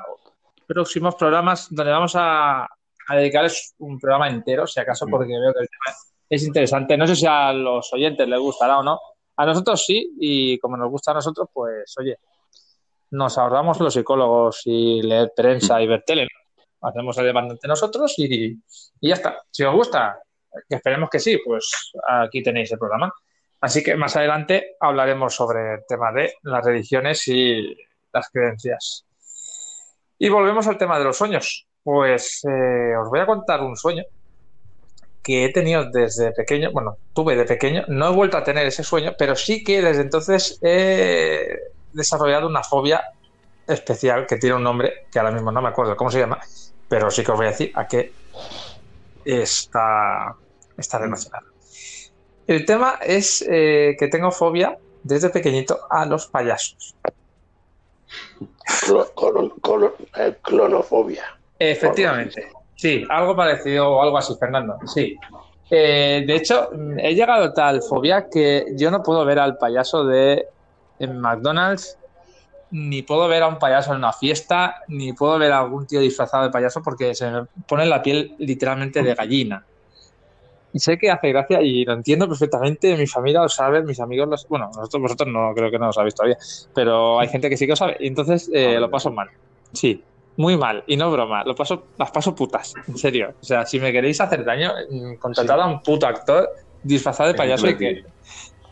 [0.66, 5.60] próximos programas donde vamos a, a dedicarles un programa entero, si acaso, porque veo que
[5.60, 5.96] el tema
[6.30, 6.96] es interesante.
[6.96, 8.98] No sé si a los oyentes les gustará o no,
[9.36, 12.18] a nosotros sí, y como nos gusta a nosotros, pues oye,
[13.10, 16.28] nos ahorramos los psicólogos y leer prensa y ver tele.
[16.82, 18.52] Hacemos el debate nosotros y,
[19.00, 19.42] y ya está.
[19.50, 20.20] Si os gusta,
[20.68, 23.12] que esperemos que sí, pues aquí tenéis el programa.
[23.60, 27.74] Así que más adelante hablaremos sobre el tema de las religiones y
[28.12, 29.06] las creencias.
[30.18, 31.66] Y volvemos al tema de los sueños.
[31.82, 34.04] Pues eh, os voy a contar un sueño
[35.22, 38.84] que he tenido desde pequeño, bueno, tuve de pequeño, no he vuelto a tener ese
[38.84, 41.58] sueño, pero sí que desde entonces he
[41.96, 43.02] desarrollado una fobia
[43.66, 46.38] especial que tiene un nombre que ahora mismo no me acuerdo cómo se llama,
[46.88, 48.12] pero sí que os voy a decir a qué
[49.24, 50.36] está,
[50.76, 51.46] está relacionado.
[52.46, 56.94] El tema es eh, que tengo fobia desde pequeñito a los payasos.
[60.16, 61.24] Eh, clonofobia.
[61.58, 62.50] Efectivamente.
[62.76, 64.78] Sí, algo parecido o algo así, Fernando.
[64.86, 65.16] Sí.
[65.70, 70.04] Eh, de hecho, he llegado a tal fobia que yo no puedo ver al payaso
[70.04, 70.46] de
[70.98, 71.98] en McDonald's,
[72.70, 76.00] ni puedo ver a un payaso en una fiesta, ni puedo ver a algún tío
[76.00, 79.64] disfrazado de payaso porque se me pone la piel literalmente de gallina.
[80.72, 82.96] Y sé que hace gracia y lo entiendo perfectamente.
[82.96, 85.92] Mi familia lo sabe, mis amigos lo Bueno, nosotros, vosotros no creo que no lo
[85.92, 86.36] sabéis todavía,
[86.74, 87.96] pero hay gente que sí que lo sabe.
[88.00, 89.28] Y entonces eh, lo paso mal.
[89.72, 90.02] Sí,
[90.36, 93.34] muy mal, y no broma, lo paso, las paso putas, en serio.
[93.40, 96.48] O sea, si me queréis hacer daño, mm, contratad a un puto actor
[96.82, 98.04] disfrazado de payaso y que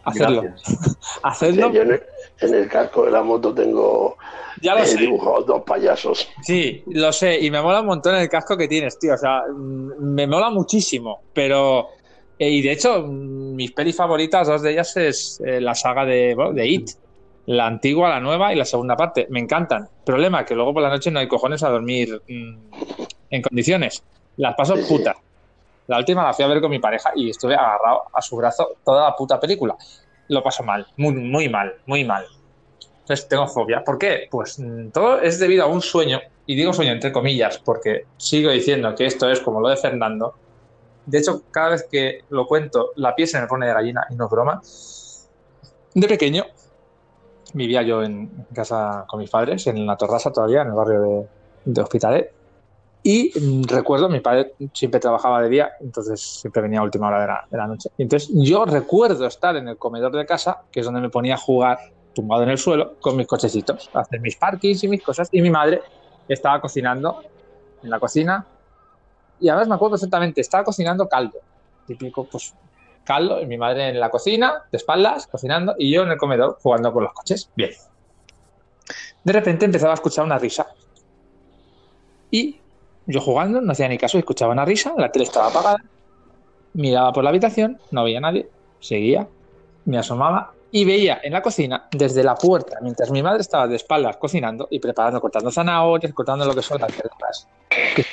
[0.05, 0.43] hacerlo.
[1.23, 1.73] hacerlo.
[1.73, 4.17] yo en el, casco de la moto tengo
[4.61, 6.29] ya lo eh, dibujados dos payasos.
[6.43, 9.14] Sí, lo sé, y me mola un montón el casco que tienes, tío.
[9.14, 11.88] O sea, mm, me mola muchísimo, pero.
[12.38, 16.05] Eh, y de hecho, mm, mis pelis favoritas, dos de ellas es eh, la saga
[16.05, 16.90] de, de It
[17.47, 19.27] la antigua, la nueva y la segunda parte.
[19.31, 19.88] Me encantan.
[20.05, 22.57] Problema que luego por la noche no hay cojones a dormir mm,
[23.31, 24.03] en condiciones.
[24.37, 25.14] Las paso puta.
[25.87, 28.77] La última la fui a ver con mi pareja y estuve agarrado a su brazo
[28.85, 29.77] toda la puta película.
[30.29, 32.25] Lo paso mal, muy, muy mal, muy mal.
[33.01, 33.85] Entonces tengo fobia.
[33.85, 34.29] ¿Por qué?
[34.31, 38.51] Pues mm, todo es debido a un sueño, y digo sueño entre comillas, porque sigo
[38.51, 40.35] diciendo que esto es como lo de Fernando.
[41.05, 44.14] De hecho, cada vez que lo cuento, la piel se me pone de gallina y
[44.14, 44.62] no es broma.
[45.94, 46.47] De pequeño,
[47.53, 51.29] vivía yo en, casa con mis padres, en la Torrasa todavía, en el barrio de,
[51.66, 52.43] de Hospitalet.
[53.07, 57.21] Y mm, recuerdo, mi padre siempre trabajaba de día, entonces siempre venía a última hora
[57.21, 57.90] de la, de la noche.
[57.99, 61.37] entonces yo recuerdo estar en el comedor de casa, que es donde me ponía a
[61.37, 61.79] jugar
[62.14, 65.29] tumbado en el suelo con mis cochecitos, a hacer mis parkings y mis cosas.
[65.33, 65.83] Y mi madre
[66.27, 67.23] estaba cocinando
[67.83, 68.47] en la cocina.
[69.38, 71.40] Y además me acuerdo perfectamente, estaba cocinando caldo,
[71.87, 72.55] típico, pues
[73.05, 76.57] caldo, y mi madre en la cocina, de espaldas, cocinando, y yo en el comedor
[76.62, 77.51] jugando con los coches.
[77.55, 77.73] Bien.
[79.23, 80.67] De repente empezaba a escuchar una risa.
[82.31, 82.61] Y
[83.07, 85.83] yo jugando, no hacía ni caso, escuchaba una risa, la tele estaba apagada,
[86.75, 88.49] miraba por la habitación, no había nadie,
[88.81, 89.27] seguía,
[89.85, 93.77] me asomaba y veía en la cocina, desde la puerta, mientras mi madre estaba de
[93.77, 97.49] espaldas cocinando y preparando, cortando zanahorias, cortando lo que son las verduras,
[97.95, 98.05] que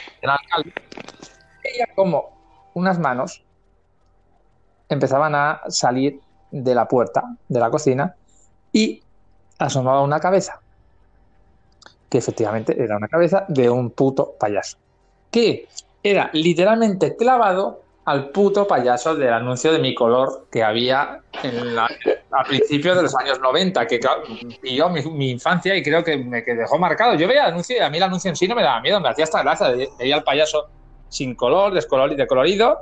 [1.63, 3.43] veía como unas manos
[4.89, 6.19] empezaban a salir
[6.51, 8.15] de la puerta de la cocina
[8.71, 9.01] y
[9.57, 10.59] asomaba una cabeza,
[12.09, 14.77] que efectivamente era una cabeza de un puto payaso,
[15.31, 15.67] que
[16.03, 21.85] era literalmente clavado al puto payaso del anuncio de mi color que había en la,
[21.85, 23.99] a principios de los años 90, que
[24.61, 27.13] pilló mi, mi, infancia y creo que me que dejó marcado.
[27.15, 28.99] Yo veía el anuncio y a mí el anuncio en sí no me daba miedo,
[28.99, 29.71] me hacía esta gracia.
[29.99, 30.67] Veía al payaso
[31.09, 32.79] sin color, descolorido,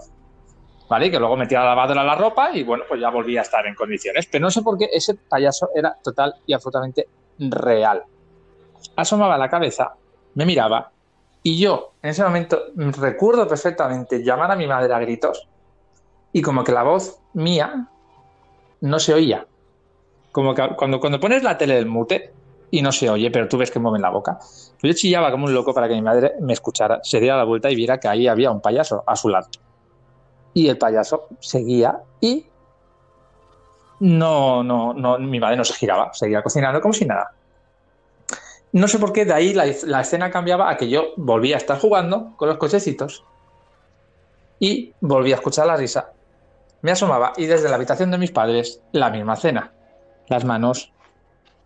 [0.87, 1.11] ¿vale?
[1.11, 3.75] que luego metía la lavadora la ropa y bueno, pues ya volvía a estar en
[3.75, 4.25] condiciones.
[4.31, 7.07] Pero no sé por qué ese payaso era total y absolutamente
[7.39, 8.03] real.
[8.95, 9.93] Asomaba la cabeza,
[10.35, 10.91] me miraba
[11.43, 15.47] y yo, en ese momento, recuerdo perfectamente llamar a mi madre a gritos
[16.33, 17.87] y como que la voz mía
[18.81, 19.45] no se oía.
[20.31, 22.33] Como que cuando, cuando pones la tele del mute
[22.71, 24.37] y no se oye, pero tú ves que mueven la boca.
[24.83, 27.71] Yo chillaba como un loco para que mi madre me escuchara, se diera la vuelta
[27.71, 29.47] y viera que ahí había un payaso a su lado.
[30.53, 32.45] Y el payaso seguía y
[34.01, 37.31] no, no, no, mi madre no se giraba, seguía cocinando como si nada.
[38.71, 41.57] No sé por qué de ahí la, la, escena cambiaba a que yo volvía a
[41.57, 43.23] estar jugando con los cochecitos
[44.59, 46.11] y volvía a escuchar la risa.
[46.81, 49.71] Me asomaba y desde la habitación de mis padres la misma escena.
[50.27, 50.91] Las manos,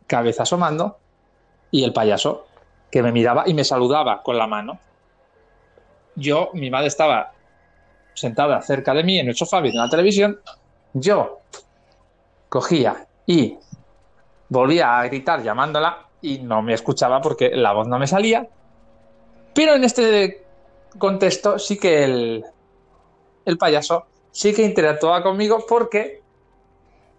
[0.08, 0.98] cabeza asomando
[1.72, 2.48] y el payaso
[2.90, 4.80] que me miraba y me saludaba con la mano.
[6.16, 7.34] Yo, mi madre estaba
[8.14, 10.40] sentada cerca de mí en el sofá viendo la televisión.
[10.94, 11.42] Yo
[12.50, 13.58] cogía y
[14.50, 18.48] volvía a gritar llamándola y no me escuchaba porque la voz no me salía.
[19.54, 20.44] Pero en este
[20.98, 22.46] contexto sí que el,
[23.46, 26.22] el payaso sí que interactuaba conmigo porque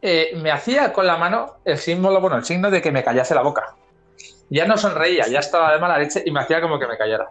[0.01, 3.35] eh, me hacía con la mano el símbolo, bueno, el signo de que me callase
[3.35, 3.77] la boca.
[4.49, 7.29] Ya no sonreía, ya estaba de mala leche y me hacía como que me callara.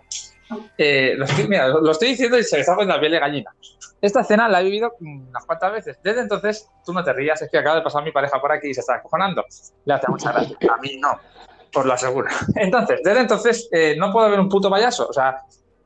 [0.78, 3.20] Eh, lo, estoy, mira, lo, estoy, diciendo y se me está poniendo la piel de
[3.20, 3.52] gallina.
[4.00, 5.98] Esta escena la he vivido unas cuantas veces.
[6.04, 8.68] Desde entonces, tú no te rías, es que acaba de pasar mi pareja por aquí
[8.68, 9.44] y se está acojonando.
[9.86, 10.58] Le hace mucha gracia.
[10.72, 11.20] A mí no
[11.74, 12.30] os lo aseguro.
[12.56, 15.08] Entonces, desde entonces eh, no puedo ver un puto payaso.
[15.08, 15.38] O sea,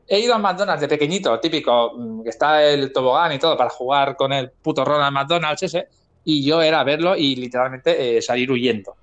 [0.07, 3.69] he ido a McDonald's de pequeñito, típico, mm, que está el tobogán y todo para
[3.69, 5.87] jugar con el puto Ronald McDonald's ese,
[6.23, 8.95] y yo era verlo y literalmente eh, salir huyendo.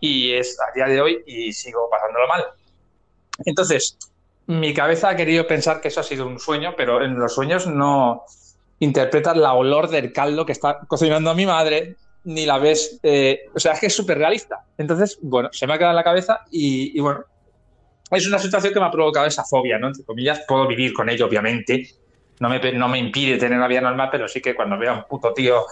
[0.00, 2.44] Y es a día de hoy y sigo pasándolo mal.
[3.44, 3.96] Entonces,
[4.46, 7.66] mi cabeza ha querido pensar que eso ha sido un sueño, pero en los sueños
[7.66, 8.24] no
[8.80, 12.98] interpretas la olor del caldo que está cocinando mi madre, ni la ves.
[13.02, 14.64] Eh, o sea, es que es súper realista.
[14.76, 17.24] Entonces, bueno, se me ha quedado en la cabeza y, y, bueno,
[18.10, 19.88] es una situación que me ha provocado esa fobia, ¿no?
[19.88, 21.88] Entre comillas, puedo vivir con ello, obviamente.
[22.40, 24.96] No me, no me impide tener una vida normal, pero sí que cuando veo a
[24.96, 25.64] un puto tío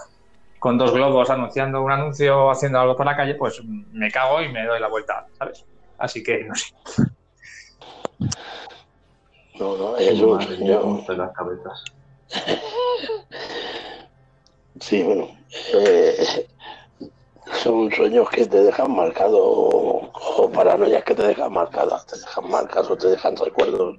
[0.59, 4.41] con dos globos anunciando un anuncio o haciendo algo por la calle, pues me cago
[4.41, 5.65] y me doy la vuelta, ¿sabes?
[5.97, 6.73] Así que no sé.
[9.59, 11.05] No, no, es un sueño.
[11.09, 11.83] las cabezas.
[14.79, 15.29] Sí, bueno.
[15.73, 16.47] Eh,
[17.53, 22.89] son sueños que te dejan marcado o paranoias que te dejan marcadas, te dejan marcas
[22.89, 23.97] o te dejan recuerdos.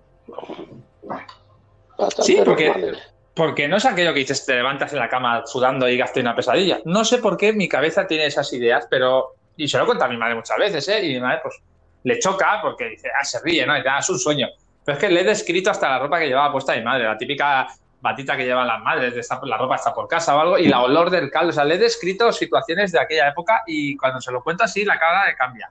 [2.21, 2.93] Sí, porque,
[3.35, 6.37] porque no es aquello que dices, te levantas en la cama sudando y gastas una
[6.37, 6.81] pesadilla.
[6.85, 9.35] No sé por qué mi cabeza tiene esas ideas, pero.
[9.57, 11.05] Y se lo contado a mi madre muchas veces, ¿eh?
[11.05, 11.57] Y mi madre, pues,
[12.05, 13.77] le choca porque dice, ah, se ríe, ¿no?
[13.77, 14.47] Y te ah, es un sueño.
[14.85, 17.19] Pero es que le he descrito hasta la ropa que llevaba puesta mi madre, la
[17.19, 17.67] típica
[18.01, 20.69] batita que llevan las madres, de esta, la ropa está por casa o algo, y
[20.69, 21.51] la olor del caldo.
[21.51, 24.85] O sea, le he descrito situaciones de aquella época y cuando se lo cuento así,
[24.85, 25.71] la cara le cambia.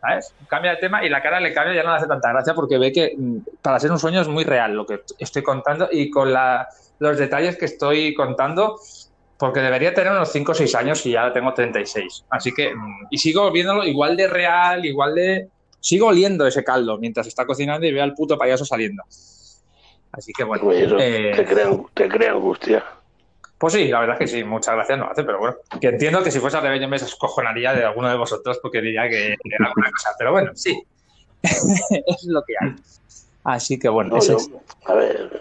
[0.00, 0.34] ¿Sabes?
[0.48, 2.76] Cambia de tema y la cara le cambia ya no le hace tanta gracia porque
[2.76, 6.10] ve que mm, para ser un sueño es muy real lo que estoy contando y
[6.10, 6.32] con
[6.98, 8.80] los detalles que estoy contando,
[9.38, 12.24] porque debería tener unos 5 o 6 años y ya tengo 36.
[12.30, 15.48] Así que, mm, y sigo viéndolo igual de real, igual de...
[15.78, 19.02] Sigo oliendo ese caldo mientras está cocinando y veo al puto payaso saliendo.
[20.12, 20.70] Así que bueno.
[20.72, 22.84] eh, te, crea, te, crea, angustia.
[23.56, 26.22] Pues sí, la verdad es que sí, muchas gracias no hace, pero bueno, que entiendo
[26.22, 29.36] que si fuese al revés yo me escojonaría de alguno de vosotros porque diría que
[29.44, 30.82] era alguna cosa, pero bueno, sí,
[31.42, 32.74] es lo que hay.
[33.44, 34.50] Así que bueno, no, eso yo, es.
[34.86, 35.40] A ver,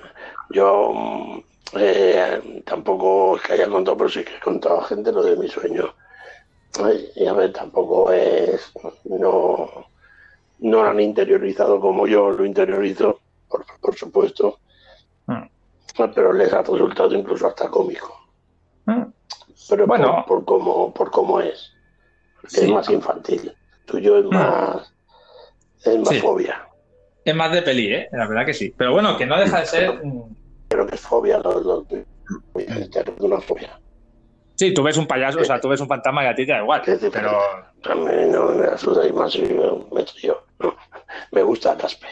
[0.52, 1.44] yo
[1.74, 5.36] eh, tampoco es que haya contado, pero sí que he contado a gente lo de
[5.36, 5.94] mi sueño.
[7.16, 8.72] Y a ver, tampoco es,
[9.04, 9.70] no,
[10.60, 13.20] no lo han interiorizado como yo lo interiorizo
[13.52, 14.60] por, por supuesto.
[15.28, 15.44] Hmm.
[16.16, 18.18] Pero les ha resultado incluso hasta cómico.
[19.70, 20.24] pero bueno.
[20.28, 21.72] por, cómo, por cómo es.
[22.44, 23.54] Es más infantil.
[23.86, 24.34] Tuyo es mm.
[24.34, 24.94] más,
[25.84, 26.68] es más fobia.
[27.24, 28.10] Es más de peli, ¿eh?
[28.14, 28.74] La verdad que sí.
[28.76, 30.02] Pero bueno, que no deja de ser...
[30.70, 31.86] Creo que es fobia, los, los,
[33.20, 33.80] una fobia.
[34.56, 36.54] Sí, tú ves un payaso, o sea, tú ves un fantasma y a ti te
[36.54, 36.82] da igual.
[37.12, 37.32] pero...
[37.84, 40.44] También no me asusta y más me yo.
[41.32, 42.10] Me gusta Casper.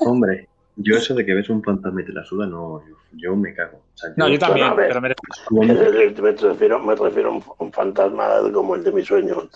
[0.00, 2.82] Hombre, yo eso de que ves un fantasma y te la suda, no,
[3.12, 3.82] yo, me cago.
[4.16, 5.08] no, yo también, pero me...
[5.08, 9.48] refiero, me refiero a un, fantasma como el de mi sueño,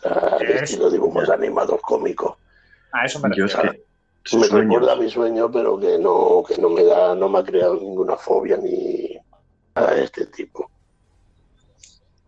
[0.63, 2.39] estilo dibujos animados cómicos.
[2.93, 3.73] A eso me refiero.
[4.33, 7.45] me recuerda a mi sueño, pero que no, que no me da, no me ha
[7.45, 9.15] creado ninguna fobia ni
[9.75, 10.71] a este tipo.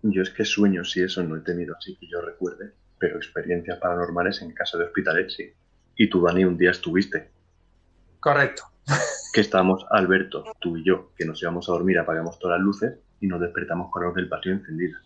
[0.02, 3.78] Yo es que sueños sí eso no he tenido así que yo recuerde, pero experiencias
[3.78, 5.50] paranormales en casa de hospitalet sí.
[5.96, 7.31] Y tú, Dani, un día estuviste.
[8.22, 8.72] Correcto
[9.32, 12.98] que estábamos Alberto, tú y yo, que nos íbamos a dormir, apagamos todas las luces
[13.20, 15.00] y nos despertamos con la luz del patio encendida.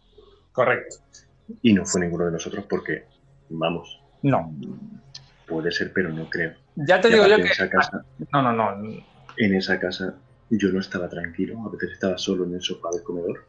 [0.52, 0.96] Correcto.
[1.62, 3.04] Y no fue ninguno de nosotros porque,
[3.48, 4.00] vamos.
[4.22, 4.52] No.
[5.46, 6.54] Puede ser, pero no creo.
[6.74, 7.68] Ya te digo yo que.
[7.68, 8.82] casa, no, no, no.
[9.36, 10.16] En esa casa
[10.50, 13.44] yo no estaba tranquilo, a veces estaba solo en el sofá del comedor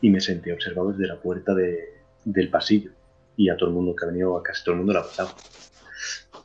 [0.00, 2.90] y me sentí observado desde la puerta del pasillo
[3.36, 5.02] y a todo el mundo que ha venido, a casi todo el mundo le ha
[5.02, 5.30] pasado.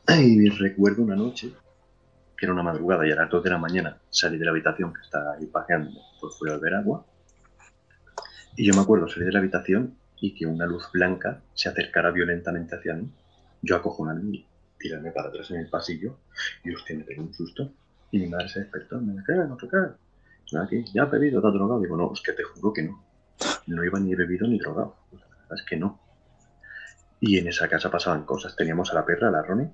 [0.20, 1.52] Y recuerdo una noche
[2.46, 5.00] era una madrugada y a las 2 de la mañana salí de la habitación que
[5.02, 7.04] estaba ahí paseando, pues fui a beber agua.
[8.56, 12.10] Y yo me acuerdo salir de la habitación y que una luz blanca se acercara
[12.10, 13.10] violentamente hacia mí.
[13.62, 14.46] Yo acojo una y
[14.78, 16.18] tirarme para atrás en el pasillo
[16.64, 17.70] y hostia, me pegué un susto.
[18.10, 19.34] Y mi madre se despertó, me ¿qué?
[19.34, 19.92] ¿No te caes?
[20.60, 21.40] Aquí, ¿ya has bebido?
[21.40, 21.80] ¿Te has drogado?
[21.80, 23.04] Digo, no, es que te juro que no.
[23.68, 24.96] No iba ni bebido ni drogado.
[25.54, 26.00] Es que no.
[27.20, 28.56] Y en esa casa pasaban cosas.
[28.56, 29.70] Teníamos a la perra, a la Ronnie,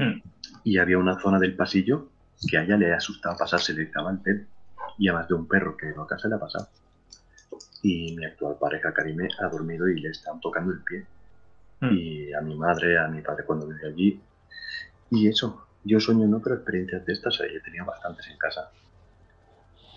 [0.00, 0.22] Hmm.
[0.64, 2.08] Y había una zona del pasillo
[2.48, 4.44] que a ella le asustaba pasarse, pelo.
[4.98, 6.68] Y además de un perro que a casa le ha pasado.
[7.82, 11.06] Y mi actual pareja, Karime, ha dormido y le están tocando el pie.
[11.80, 11.92] Hmm.
[11.92, 14.20] Y a mi madre, a mi padre cuando vive allí.
[15.10, 18.70] Y eso, yo sueño no, pero experiencias de estas he tenido bastantes en casa.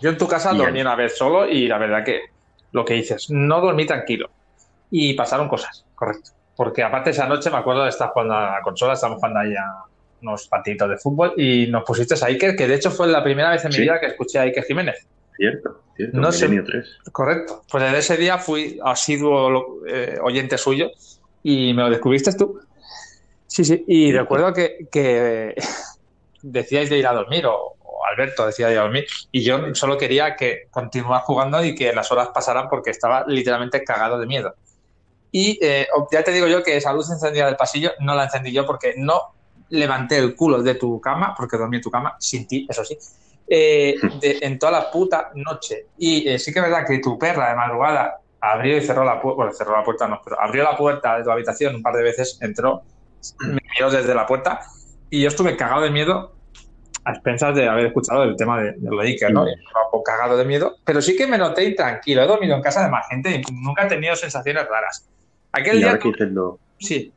[0.00, 2.22] Yo en tu casa dormí una vez solo y la verdad que
[2.72, 4.30] lo que dices, no dormí tranquilo.
[4.90, 6.30] Y pasaron cosas, correcto.
[6.56, 9.54] Porque aparte esa noche me acuerdo de estar jugando a la consola, estábamos jugando ahí
[9.54, 9.84] a,
[10.24, 13.50] unos partiditos de fútbol y nos pusiste a Iker, que de hecho fue la primera
[13.50, 15.06] vez en mi vida que escuché a Iker Jiménez.
[15.36, 16.18] Cierto, cierto.
[16.18, 16.98] No sé, 3.
[17.12, 17.62] Correcto.
[17.70, 20.90] Pues desde ese día fui asiduo eh, oyente suyo
[21.42, 22.60] y me lo descubriste tú.
[23.46, 23.84] Sí, sí.
[23.86, 25.54] Y recuerdo que, que
[26.42, 29.96] decíais de ir a dormir o, Alberto decía de ir a dormir y yo solo
[29.96, 34.54] quería que continuar jugando y que las horas pasaran porque estaba literalmente cagado de miedo.
[35.32, 38.52] Y eh, ya te digo yo que esa luz encendida del pasillo no la encendí
[38.52, 39.34] yo porque no
[39.74, 42.96] levanté el culo de tu cama, porque dormí en tu cama, sin ti, eso sí,
[43.46, 45.86] eh, en toda la puta noche.
[45.98, 49.20] Y eh, sí que es verdad que tu perra de madrugada abrió y cerró la
[49.20, 51.94] puerta, bueno, cerró la puerta no, pero abrió la puerta de tu habitación un par
[51.94, 52.82] de veces, entró,
[53.40, 54.60] me miró desde la puerta
[55.08, 56.34] y yo estuve cagado de miedo
[57.04, 59.46] a expensas de haber escuchado el tema de, de lo de Iker, ¿no?
[60.04, 62.22] cagado de miedo, pero sí que me noté intranquilo.
[62.22, 65.08] He dormido en casa de más gente y nunca he tenido sensaciones raras.
[65.50, 65.98] Aquel día.
[66.78, 67.10] Sí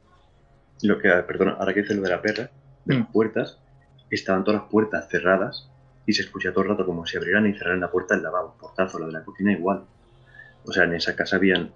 [0.84, 2.49] lo que, perdona, ahora que dices lo de la perra,
[2.86, 3.11] de las mm.
[3.11, 3.59] puertas,
[4.09, 5.69] estaban todas las puertas cerradas
[6.05, 8.55] y se escuchaba todo el rato como si abrieran y cerraran la puerta del lavabo,
[8.59, 9.84] portazo, la de la cocina igual.
[10.65, 11.71] O sea, en esa casa habían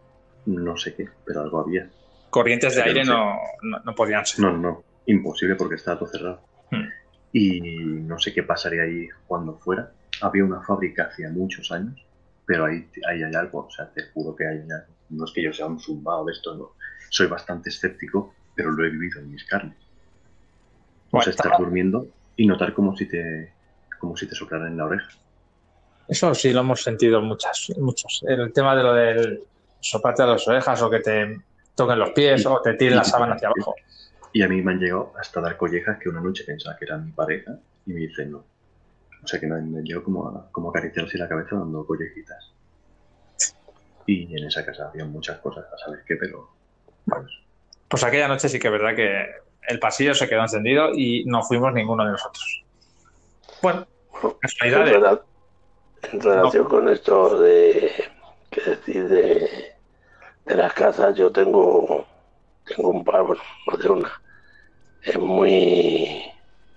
[0.46, 1.90] no sé qué, pero algo había.
[2.30, 4.40] Corrientes de aire no, no, podían ser.
[4.40, 6.42] No, no, imposible porque estaba todo cerrado.
[6.72, 6.88] Mm.
[7.34, 9.92] Y no sé qué pasaría ahí cuando fuera.
[10.22, 12.06] Había una fábrica hacía muchos años,
[12.46, 14.94] pero ahí, ahí hay algo, o sea, te juro que hay algo.
[15.10, 16.72] No es que yo sea un zumbado de esto, no.
[17.10, 19.78] Soy bastante escéptico pero lo he vivido en mis carnes.
[21.10, 23.54] Pues estar durmiendo y notar como si te
[24.00, 25.10] como si te soplaran en la oreja.
[26.08, 28.24] Eso sí lo hemos sentido muchas, muchos.
[28.28, 29.44] El tema de lo del
[29.80, 31.40] soplarte a las orejas o que te
[31.76, 33.76] toquen los pies o te tiren la sábana hacia abajo.
[34.34, 36.98] Y a mí me han llegado hasta dar collejas que una noche pensaba que era
[36.98, 38.44] mi pareja y me dicen no.
[39.24, 42.52] O sea que me han llegado como a, como acariciarse la cabeza dando collejitas.
[44.08, 46.50] Y en esa casa había muchas cosas, a saber qué, pero
[47.06, 47.28] pues,
[47.92, 49.26] pues aquella noche sí que es verdad que
[49.68, 52.64] el pasillo se quedó encendido y no fuimos ninguno de nosotros.
[53.62, 53.86] Bueno,
[54.40, 55.20] casualidades.
[56.04, 57.92] En, relación con esto de,
[58.50, 59.10] ¿qué decir?
[59.10, 59.76] De,
[60.46, 62.08] las casas, yo tengo,
[62.66, 63.42] tengo un par, bueno,
[63.78, 64.22] de una.
[65.04, 66.24] Es muy,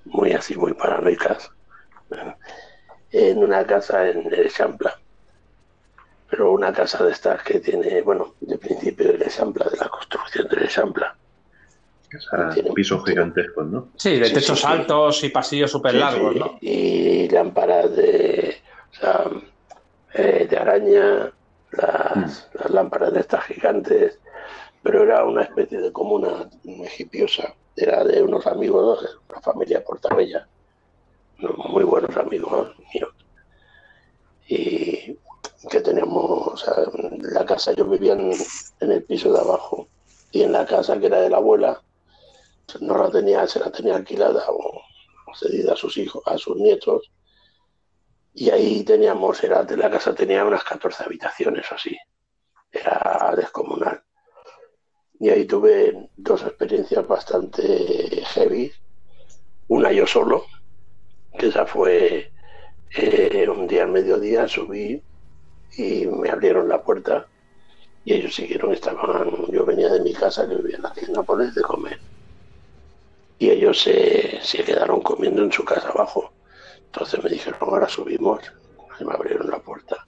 [0.04, 1.48] muy así, muy paranoicas.
[3.12, 4.98] En una casa en el Champla
[6.34, 10.48] pero una casa de estas que tiene, bueno, de principio del Eixample, de la construcción
[10.48, 11.04] del Eixample.
[12.74, 13.90] pisos gigantescos, ¿no?
[13.94, 16.58] Sí, de techos altos y pasillos súper largos, ¿no?
[16.60, 18.56] Y lámparas de,
[18.90, 19.24] o sea,
[20.14, 21.32] eh, de araña,
[21.70, 24.18] las, las lámparas de estas gigantes,
[24.82, 30.48] pero era una especie de comuna egipiosa, era de unos amigos, de una familia portabella,
[31.38, 33.14] muy buenos amigos míos.
[34.48, 35.16] Y
[35.68, 36.74] que teníamos, o sea,
[37.18, 38.32] la casa, yo vivía en,
[38.80, 39.88] el piso de abajo
[40.30, 41.82] y en la casa que era de la abuela,
[42.80, 44.80] no la tenía, se la tenía alquilada o,
[45.34, 47.10] cedida a sus hijos, a sus nietos.
[48.34, 51.96] Y ahí teníamos, era, la casa tenía unas 14 habitaciones así,
[52.70, 54.02] era descomunal.
[55.20, 58.72] Y ahí tuve dos experiencias bastante heavy.
[59.68, 60.44] Una yo solo,
[61.38, 62.32] que esa fue
[62.96, 65.02] eh, un día al mediodía, subí
[65.76, 67.26] y me abrieron la puerta
[68.04, 71.98] y ellos siguieron, estaban, yo venía de mi casa que vivía en Nápoles de comer
[73.38, 76.32] y ellos se, se quedaron comiendo en su casa abajo.
[76.86, 78.40] Entonces me dijeron, ahora subimos
[79.00, 80.06] y me abrieron la puerta.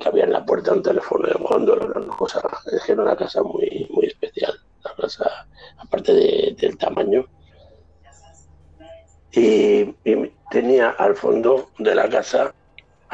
[0.00, 3.16] Que había en la puerta un teléfono de góndola, una cosa, es que era una
[3.16, 4.52] casa muy, muy especial,
[4.84, 7.26] la casa, aparte del tamaño.
[9.32, 12.54] Y, y tenía al fondo de la casa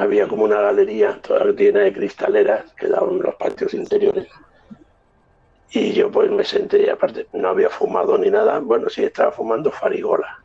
[0.01, 4.29] había como una galería toda llena de cristaleras que daban los patios interiores.
[5.73, 8.59] Y yo pues me senté y aparte no había fumado ni nada.
[8.59, 10.43] Bueno, sí estaba fumando farigola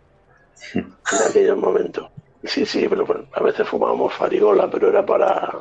[0.73, 0.93] en
[1.29, 2.09] aquellos momentos.
[2.43, 5.51] Sí, sí, pero bueno, a veces fumábamos farigola, pero era para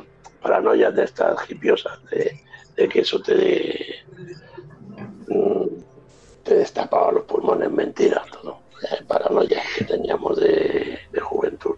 [0.41, 4.03] paranoias de estas hipiosas, de, que eso te,
[5.27, 5.65] mm,
[6.43, 8.59] te destapaba los pulmones, mentiras, todo.
[8.83, 11.75] Eh, paranoias que teníamos de, de juventud.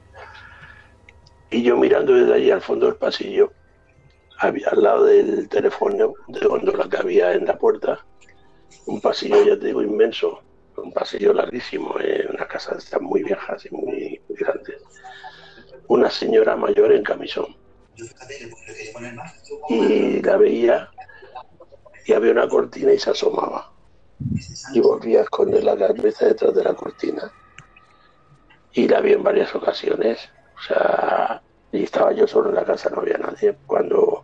[1.50, 3.52] Y yo mirando desde allí al fondo del pasillo,
[4.40, 8.06] había al lado del teléfono de gondola que había en la puerta,
[8.86, 10.42] un pasillo, ya te digo, inmenso,
[10.76, 11.96] un pasillo larguísimo,
[12.30, 14.82] una casa de muy viejas y muy, muy grandes.
[15.88, 17.56] Una señora mayor en camisón.
[19.70, 20.92] Y la veía
[22.06, 23.72] y había una cortina y se asomaba.
[24.74, 27.32] Y volvía a esconder la cabeza detrás de la cortina.
[28.74, 31.42] Y la vi en varias ocasiones o sea,
[31.72, 33.56] y estaba yo solo en la casa, no había nadie.
[33.66, 34.24] Cuando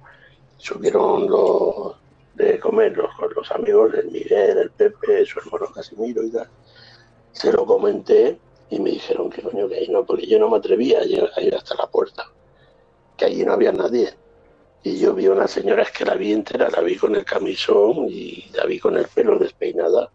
[0.57, 1.95] subieron los
[2.35, 6.49] de comer los, con los amigos del Miguel, el Pepe, su hermano Casimiro y tal,
[7.31, 10.57] se lo comenté y me dijeron que coño que ahí no, porque yo no me
[10.57, 12.31] atrevía a ir hasta la puerta,
[13.17, 14.13] que allí no había nadie.
[14.81, 17.23] Y yo vi a una señora, es que la vi entera, la vi con el
[17.23, 20.09] camisón y la vi con el pelo despeinada.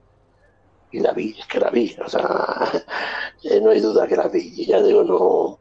[0.91, 2.85] Y la vi, es que la vi, o sea,
[3.45, 4.53] eh, no hay duda que la vi.
[4.57, 5.59] Y ya digo, no,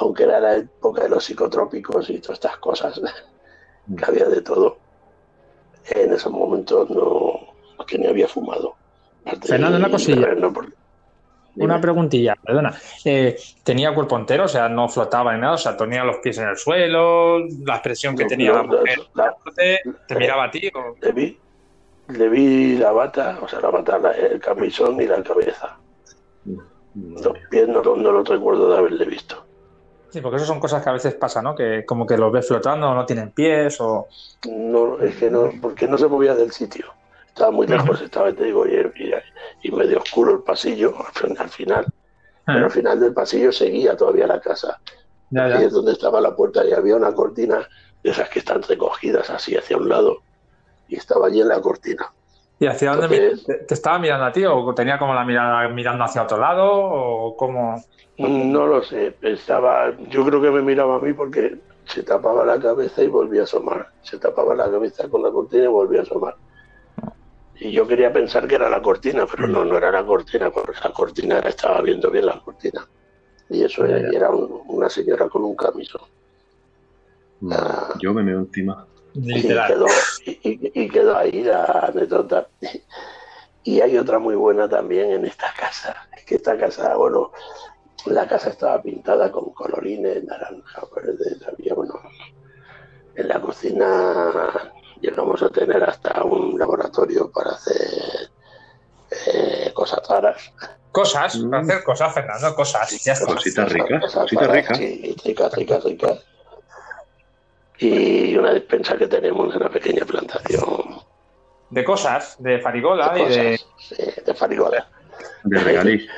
[0.00, 3.00] aunque era la época de los psicotrópicos y todas estas cosas,
[3.96, 4.78] que había de todo,
[5.90, 7.40] en esos momentos no,
[7.86, 8.76] que ni había fumado.
[9.42, 10.28] Fernando, una cosilla.
[11.56, 12.74] una preguntilla, perdona.
[13.04, 14.44] Eh, ¿Tenía cuerpo entero?
[14.44, 17.74] O sea, no flotaba ni nada, o sea, tenía los pies en el suelo, la
[17.74, 19.00] expresión que tenía la mujer.
[20.06, 20.70] ¿Te miraba a ti?
[21.00, 21.38] Le, vi,
[22.08, 25.76] le vi la bata, o sea, la bata, el camisón y la cabeza.
[26.94, 29.47] Los pies no, no lo recuerdo de haberle visto.
[30.10, 31.54] Sí, porque eso son cosas que a veces pasa, ¿no?
[31.54, 34.08] Que como que los ves flotando, no tienen pies o...
[34.48, 36.86] No, es que no, porque no se movía del sitio.
[37.26, 40.94] Estaba muy lejos, estaba, te digo, y, medio oscuro el pasillo
[41.38, 41.86] al final.
[42.44, 44.80] Pero al final del pasillo seguía todavía la casa.
[45.30, 47.68] Y es donde estaba la puerta y había una cortina
[48.02, 50.22] de esas que están recogidas así hacia un lado.
[50.88, 52.10] Y estaba allí en la cortina.
[52.60, 54.44] ¿Y hacia dónde te, estaba mirando a ti?
[54.44, 56.66] ¿O tenía como la mirada mirando hacia otro lado?
[56.70, 57.82] ¿O cómo...?
[58.18, 62.58] No lo sé, estaba, yo creo que me miraba a mí porque se tapaba la
[62.58, 63.86] cabeza y volvía a asomar.
[64.02, 66.34] Se tapaba la cabeza con la cortina y volvía a asomar.
[67.60, 70.78] Y yo quería pensar que era la cortina, pero no, no era la cortina, porque
[70.82, 72.86] la cortina estaba viendo bien la cortina.
[73.50, 76.02] Y eso era, una señora con un camisón.
[77.50, 78.86] Ah, yo me meo encima.
[79.20, 79.86] Y quedó,
[80.24, 82.48] y quedó ahí la anécdota.
[83.64, 86.08] Y hay otra muy buena también en esta casa.
[86.16, 87.32] Es que esta casa, bueno,
[88.06, 92.00] la casa estaba pintada con colorines, naranja, verde, había, bueno,
[93.14, 98.30] en la cocina llegamos a tener hasta un laboratorio para hacer
[99.10, 100.52] eh, cosas raras.
[100.92, 102.90] Cosas, para hacer cosas, Fernando, cosas.
[102.90, 104.78] Cositas ricas, cositas ricas.
[104.78, 106.24] Sí, ricas, ricas, ricas.
[107.78, 111.00] Y una despensa que tenemos en una pequeña plantación.
[111.70, 113.60] De cosas, de farigola de y de.
[113.78, 114.88] Sí, de farigola.
[115.44, 116.08] De regaliz.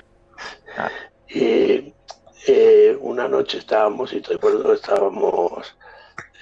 [1.28, 1.92] Y
[2.46, 5.76] eh, una noche estábamos, y estoy acuerdo, estábamos,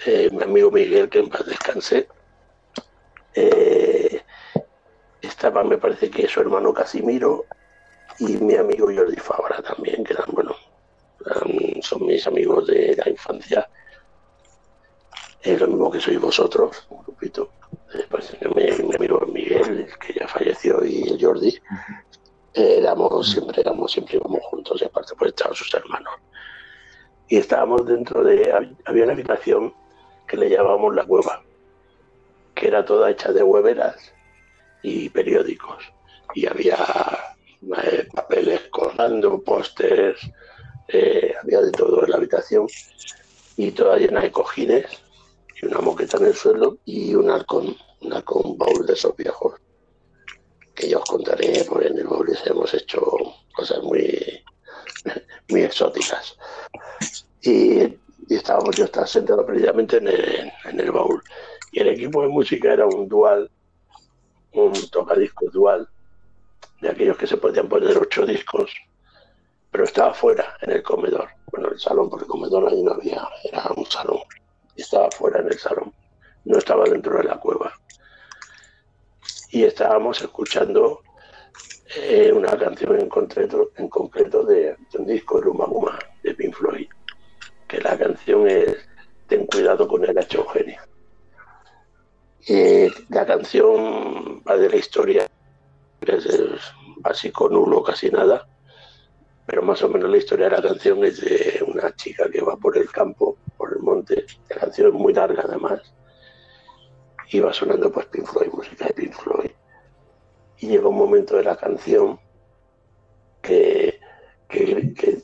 [0.07, 2.07] eh, mi amigo Miguel, que en paz descanse,
[3.35, 4.23] eh,
[5.21, 7.47] estaba, me parece que su hermano Casimiro
[8.19, 10.55] y mi amigo Jordi Fabra también, que eran, bueno,
[11.83, 13.69] son mis amigos de la infancia.
[15.43, 17.51] Es lo mismo que sois vosotros, un grupito.
[17.95, 21.57] Eh, pues, mi, amigo Miguel, que ya falleció, y el Jordi,
[22.55, 26.15] éramos siempre, éramos, siempre íbamos juntos, y aparte pues estaban sus hermanos.
[27.29, 28.53] Y estábamos dentro de,
[28.85, 29.73] había una habitación
[30.27, 31.43] que le llamábamos la cueva,
[32.55, 34.13] que era toda hecha de hueveras
[34.83, 35.85] y periódicos.
[36.35, 36.77] Y había
[37.85, 40.21] eh, papeles colgando, pósters,
[40.89, 42.67] eh, había de todo en la habitación
[43.57, 44.87] y toda llena de cojines
[45.61, 49.55] y una moqueta en el suelo y un halcón, un baúl de esos viejos
[50.75, 53.01] que yo os contaré, porque en el baúl hemos hecho
[53.55, 54.45] cosas muy,
[55.49, 56.37] muy exóticas.
[57.43, 57.99] Y,
[58.29, 61.23] estábamos, yo estaba sentado precisamente en el, en el baúl.
[61.73, 63.51] Y el equipo de música era un dual,
[64.53, 65.89] un tocadiscos dual,
[66.81, 68.71] de aquellos que se podían poner ocho discos,
[69.71, 71.29] pero estaba fuera, en el comedor.
[71.51, 74.21] Bueno, el salón, porque el comedor ahí no había, era un salón.
[74.79, 75.93] Estaba fuera en el salón,
[76.45, 77.73] no estaba dentro de la cueva.
[79.51, 81.03] Y estábamos escuchando
[81.97, 86.89] eh, una canción en concreto, en concreto de, un disco, Luma Guma, de Pink Floyd,
[87.67, 88.77] que la canción es
[89.27, 90.39] Ten cuidado con el H.
[90.39, 90.83] Eugenia.
[92.47, 95.29] Y la canción va de la historia
[96.01, 98.49] es básico, nulo, casi nada.
[99.47, 102.57] Pero más o menos la historia de la canción es de una chica que va
[102.57, 103.37] por el campo,
[104.49, 105.81] La canción es muy larga además.
[107.35, 109.51] Va sonando pues Pink Floyd, música de Pink Floyd.
[110.59, 112.19] Y llega un momento de la canción
[113.43, 114.01] que,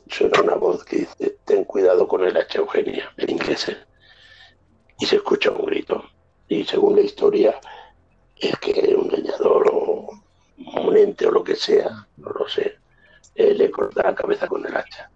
[0.07, 3.75] suena una voz que dice, ten cuidado con el H Eugenia, en inglés.
[4.99, 6.03] Y se escucha un grito.
[6.47, 7.59] Y según la historia,
[8.37, 10.09] es que un leñador o
[10.57, 12.77] un ente o lo que sea, no lo sé,
[13.33, 15.09] eh, le corta la cabeza con el hacha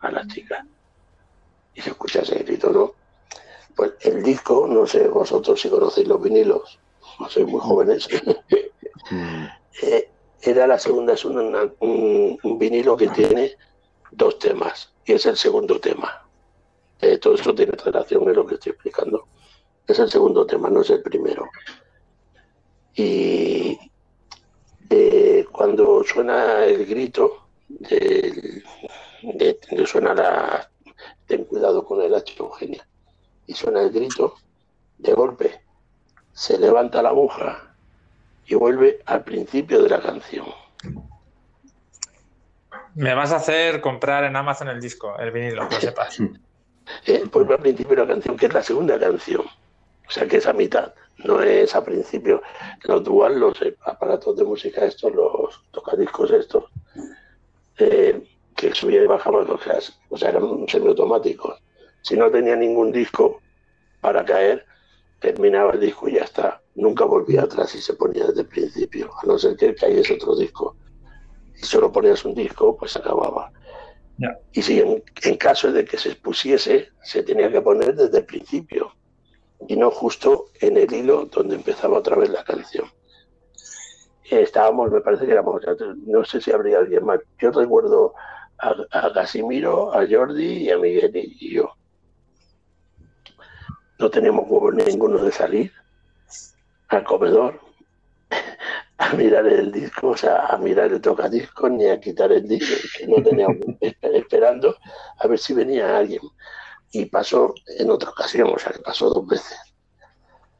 [0.00, 0.66] a la chica.
[1.74, 2.94] Y se escucha ese grito, ¿no?
[3.76, 6.78] Pues el disco, no sé vosotros si conocéis los vinilos,
[7.18, 8.08] no sois muy jóvenes,
[9.10, 9.44] mm.
[9.82, 10.10] eh,
[10.42, 13.52] era la segunda, es un, vinilo que tiene
[14.10, 16.26] dos temas, y es el segundo tema.
[17.00, 19.26] Eh, todo esto tiene relación en lo que estoy explicando.
[19.86, 21.46] Es el segundo tema, no es el primero.
[22.94, 23.78] Y,
[24.88, 28.62] eh, cuando suena el grito, de,
[29.86, 30.69] suena la
[31.30, 32.84] ten cuidado con el H Eugenia,
[33.46, 34.34] y suena el grito,
[34.98, 35.62] de golpe
[36.32, 37.74] se levanta la aguja
[38.46, 40.46] y vuelve al principio de la canción.
[42.96, 46.18] Me vas a hacer comprar en Amazon el disco, el vinilo, que sepas.
[47.06, 49.42] Eh, vuelve al principio de la canción, que es la segunda canción.
[49.42, 50.92] O sea que es a mitad
[51.24, 52.42] no es a principio.
[52.84, 56.64] Los dual, los aparatos de música estos, los tocadiscos estos,
[57.78, 58.22] eh,
[58.60, 59.78] que subía y bajaba, o sea,
[60.10, 61.58] o sea, eran semiautomáticos.
[62.02, 63.40] Si no tenía ningún disco
[64.00, 64.66] para caer,
[65.20, 66.60] terminaba el disco y ya está.
[66.74, 70.36] Nunca volvía atrás y se ponía desde el principio, a no ser que cayese otro
[70.36, 70.76] disco.
[71.56, 73.50] Y solo ponías un disco, pues acababa.
[74.52, 78.26] Y si en, en, caso de que se expusiese, se tenía que poner desde el
[78.26, 78.92] principio
[79.66, 82.86] y no justo en el hilo donde empezaba otra vez la canción.
[84.30, 85.62] Estábamos, me parece que éramos,
[86.06, 87.20] no sé si habría alguien más.
[87.38, 88.14] Yo recuerdo
[88.60, 91.74] a, a Casimiro, a Jordi y a Miguel y yo.
[93.98, 95.72] No teníamos huevos ninguno de salir
[96.88, 97.60] al comedor
[98.98, 102.74] a mirar el disco, o sea, a mirar el tocadisco, ni a quitar el disco,
[102.96, 103.58] que no teníamos
[104.02, 104.76] esperando
[105.18, 106.22] a ver si venía alguien
[106.92, 109.58] y pasó en otra ocasión, o sea, que pasó dos veces.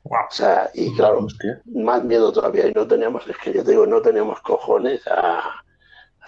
[0.05, 1.27] O sea, y claro,
[1.67, 5.03] más miedo todavía, y no teníamos, es que yo te digo, no teníamos cojones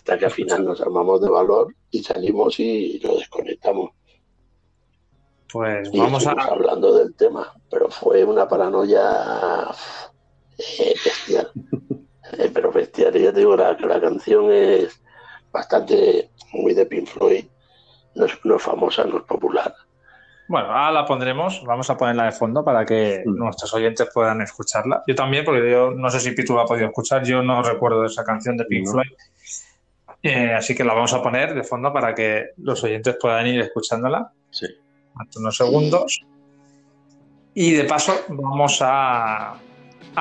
[0.02, 3.90] hasta que al final nos armamos de valor y salimos y lo desconectamos.
[5.52, 6.32] Pues vamos a...
[6.32, 9.70] hablando del tema, pero fue una paranoia
[10.58, 11.50] eh, bestial.
[12.38, 15.02] Eh, pero bestial, y ya te digo, la, la canción es
[15.50, 17.44] bastante muy de Pink Floyd,
[18.14, 19.74] no es famosa, no es popular,
[20.52, 25.02] bueno, ahora la pondremos, vamos a ponerla de fondo para que nuestros oyentes puedan escucharla.
[25.06, 28.04] Yo también, porque yo no sé si Pitu la ha podido escuchar, yo no recuerdo
[28.04, 29.12] esa canción de Pink Floyd.
[30.22, 33.60] Eh, así que la vamos a poner de fondo para que los oyentes puedan ir
[33.60, 34.32] escuchándola.
[34.50, 34.66] Sí.
[35.36, 36.24] unos segundos.
[37.54, 39.54] Y de paso, vamos a,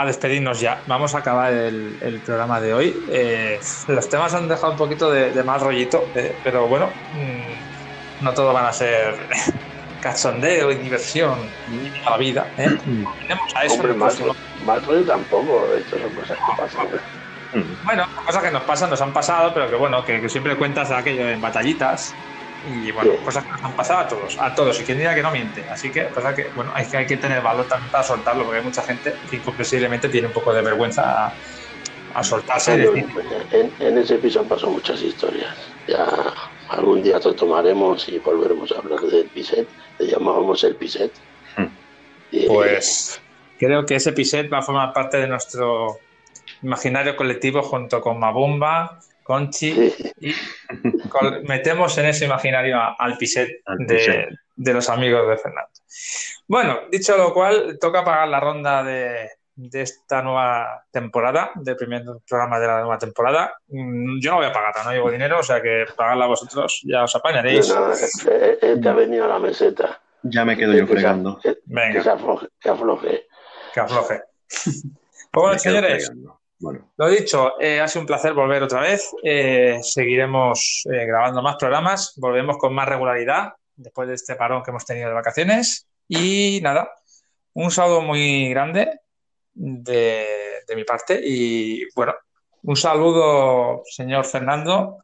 [0.06, 0.82] despedirnos ya.
[0.88, 3.06] Vamos a acabar el, programa de hoy.
[3.10, 8.34] Eh, los temas han dejado un poquito de, mal rollito, eh, pero bueno, mm, no
[8.34, 9.16] todo van a ser
[10.02, 11.38] cachondeo y diversión
[12.06, 12.48] a la vida.
[12.58, 12.70] ¿eh?
[13.22, 13.76] Tenemos a eso.
[13.76, 14.18] Hombre, más,
[14.66, 16.88] más rollo tampoco, esto son cosas que pasan.
[17.84, 21.28] Bueno, cosas que nos pasan, nos han pasado, pero que bueno, que, siempre cuentas aquello
[21.30, 22.14] en batallitas.
[22.72, 25.24] Y bueno, cosas que nos han pasado a todos, a todos, y quien diga que
[25.24, 25.68] no miente.
[25.70, 28.60] Así que, pasa que, bueno, hay que, hay que tener valor también para soltarlo, porque
[28.60, 31.34] hay mucha gente que incomprensiblemente tiene un poco de vergüenza
[32.14, 32.74] a, soltarse.
[32.74, 35.56] en, en, ese piso han pasado muchas historias.
[35.88, 36.06] Ya
[36.70, 39.68] algún día tomaremos y volveremos a hablar del piset.
[39.98, 41.12] Le llamábamos el piset.
[41.58, 41.68] Hmm.
[42.48, 43.20] Pues
[43.60, 46.00] creo que ese piset va a formar parte de nuestro
[46.62, 50.34] imaginario colectivo junto con Mabumba, Conchi y
[51.44, 55.72] metemos en ese imaginario al piset, de, los amigos de Fernando.
[56.48, 59.30] Bueno, dicho lo cual, toca pagar la ronda de,
[59.74, 63.54] esta nueva temporada, del primer programa de la nueva temporada.
[63.68, 67.04] Mm, yo no voy a pagarla, no llevo dinero, o sea que pagadla vosotros, ya
[67.04, 67.70] os apañaréis.
[67.70, 67.92] No,
[68.82, 70.02] te ha venido a la meseta.
[70.24, 71.40] Ya me quedo yo fregando.
[71.66, 72.04] Venga.
[72.04, 72.48] Que afloje.
[72.60, 73.28] Que afloje.
[73.74, 74.22] Que afloje.
[75.32, 76.12] Pues bueno, señores.
[76.62, 76.92] Bueno.
[76.96, 79.10] Lo dicho, eh, ha sido un placer volver otra vez.
[79.24, 84.70] Eh, seguiremos eh, grabando más programas, volvemos con más regularidad después de este parón que
[84.70, 85.88] hemos tenido de vacaciones.
[86.08, 86.92] Y nada,
[87.54, 89.00] un saludo muy grande
[89.54, 90.28] de,
[90.68, 91.20] de mi parte.
[91.24, 92.14] Y bueno,
[92.62, 95.00] un saludo, señor Fernando.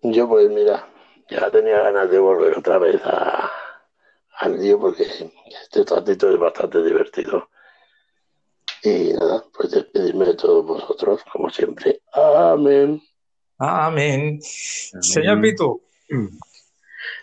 [0.00, 0.88] Yo pues mira,
[1.28, 3.50] ya tenía ganas de volver otra vez a,
[4.38, 7.50] al lío porque este ratito es bastante divertido.
[8.82, 12.00] Y nada, pues despedirme de todos vosotros, como siempre.
[12.12, 13.02] Amén.
[13.58, 14.38] Amén.
[14.40, 15.82] Señor Pitu.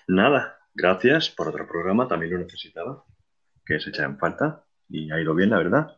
[0.07, 3.03] Nada, gracias por otro programa, también lo necesitaba,
[3.65, 5.97] que se echa en falta y ha ido bien, la verdad.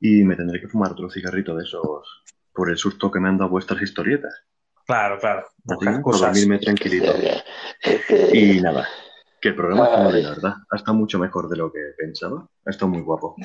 [0.00, 2.22] Y me tendré que fumar otro cigarrito de esos
[2.52, 4.32] por el susto que me han dado vuestras historietas.
[4.86, 5.48] Claro, claro.
[6.02, 7.12] por dormirme tranquilito.
[8.32, 8.88] Y nada,
[9.46, 10.54] que el programa está la verdad.
[10.70, 12.44] Ha estado mucho mejor de lo que pensaba.
[12.64, 13.36] Ha estado muy guapo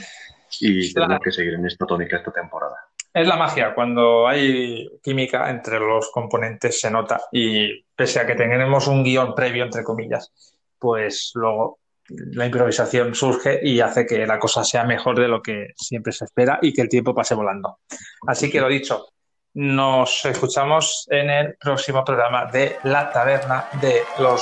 [0.59, 2.75] y tenemos que seguir en esta tónica esta temporada.
[3.13, 8.35] Es la magia, cuando hay química entre los componentes se nota y pese a que
[8.35, 10.31] tenemos un guion previo, entre comillas,
[10.79, 15.67] pues luego la improvisación surge y hace que la cosa sea mejor de lo que
[15.75, 17.79] siempre se espera y que el tiempo pase volando.
[18.25, 19.09] Así que lo dicho,
[19.53, 24.41] nos escuchamos en el próximo programa de La Taberna de los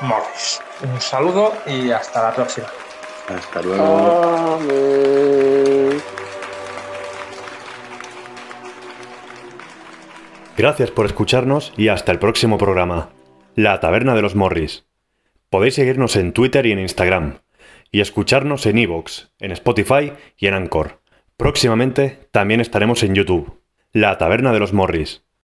[0.00, 0.60] Morris.
[0.82, 2.66] Un saludo y hasta la próxima.
[3.28, 5.40] Hasta luego.
[10.56, 13.10] Gracias por escucharnos y hasta el próximo programa.
[13.56, 14.86] La Taberna de los Morris.
[15.50, 17.38] Podéis seguirnos en Twitter y en Instagram.
[17.90, 21.00] Y escucharnos en Evox, en Spotify y en Anchor.
[21.36, 23.60] Próximamente también estaremos en YouTube.
[23.92, 25.23] La Taberna de los Morris.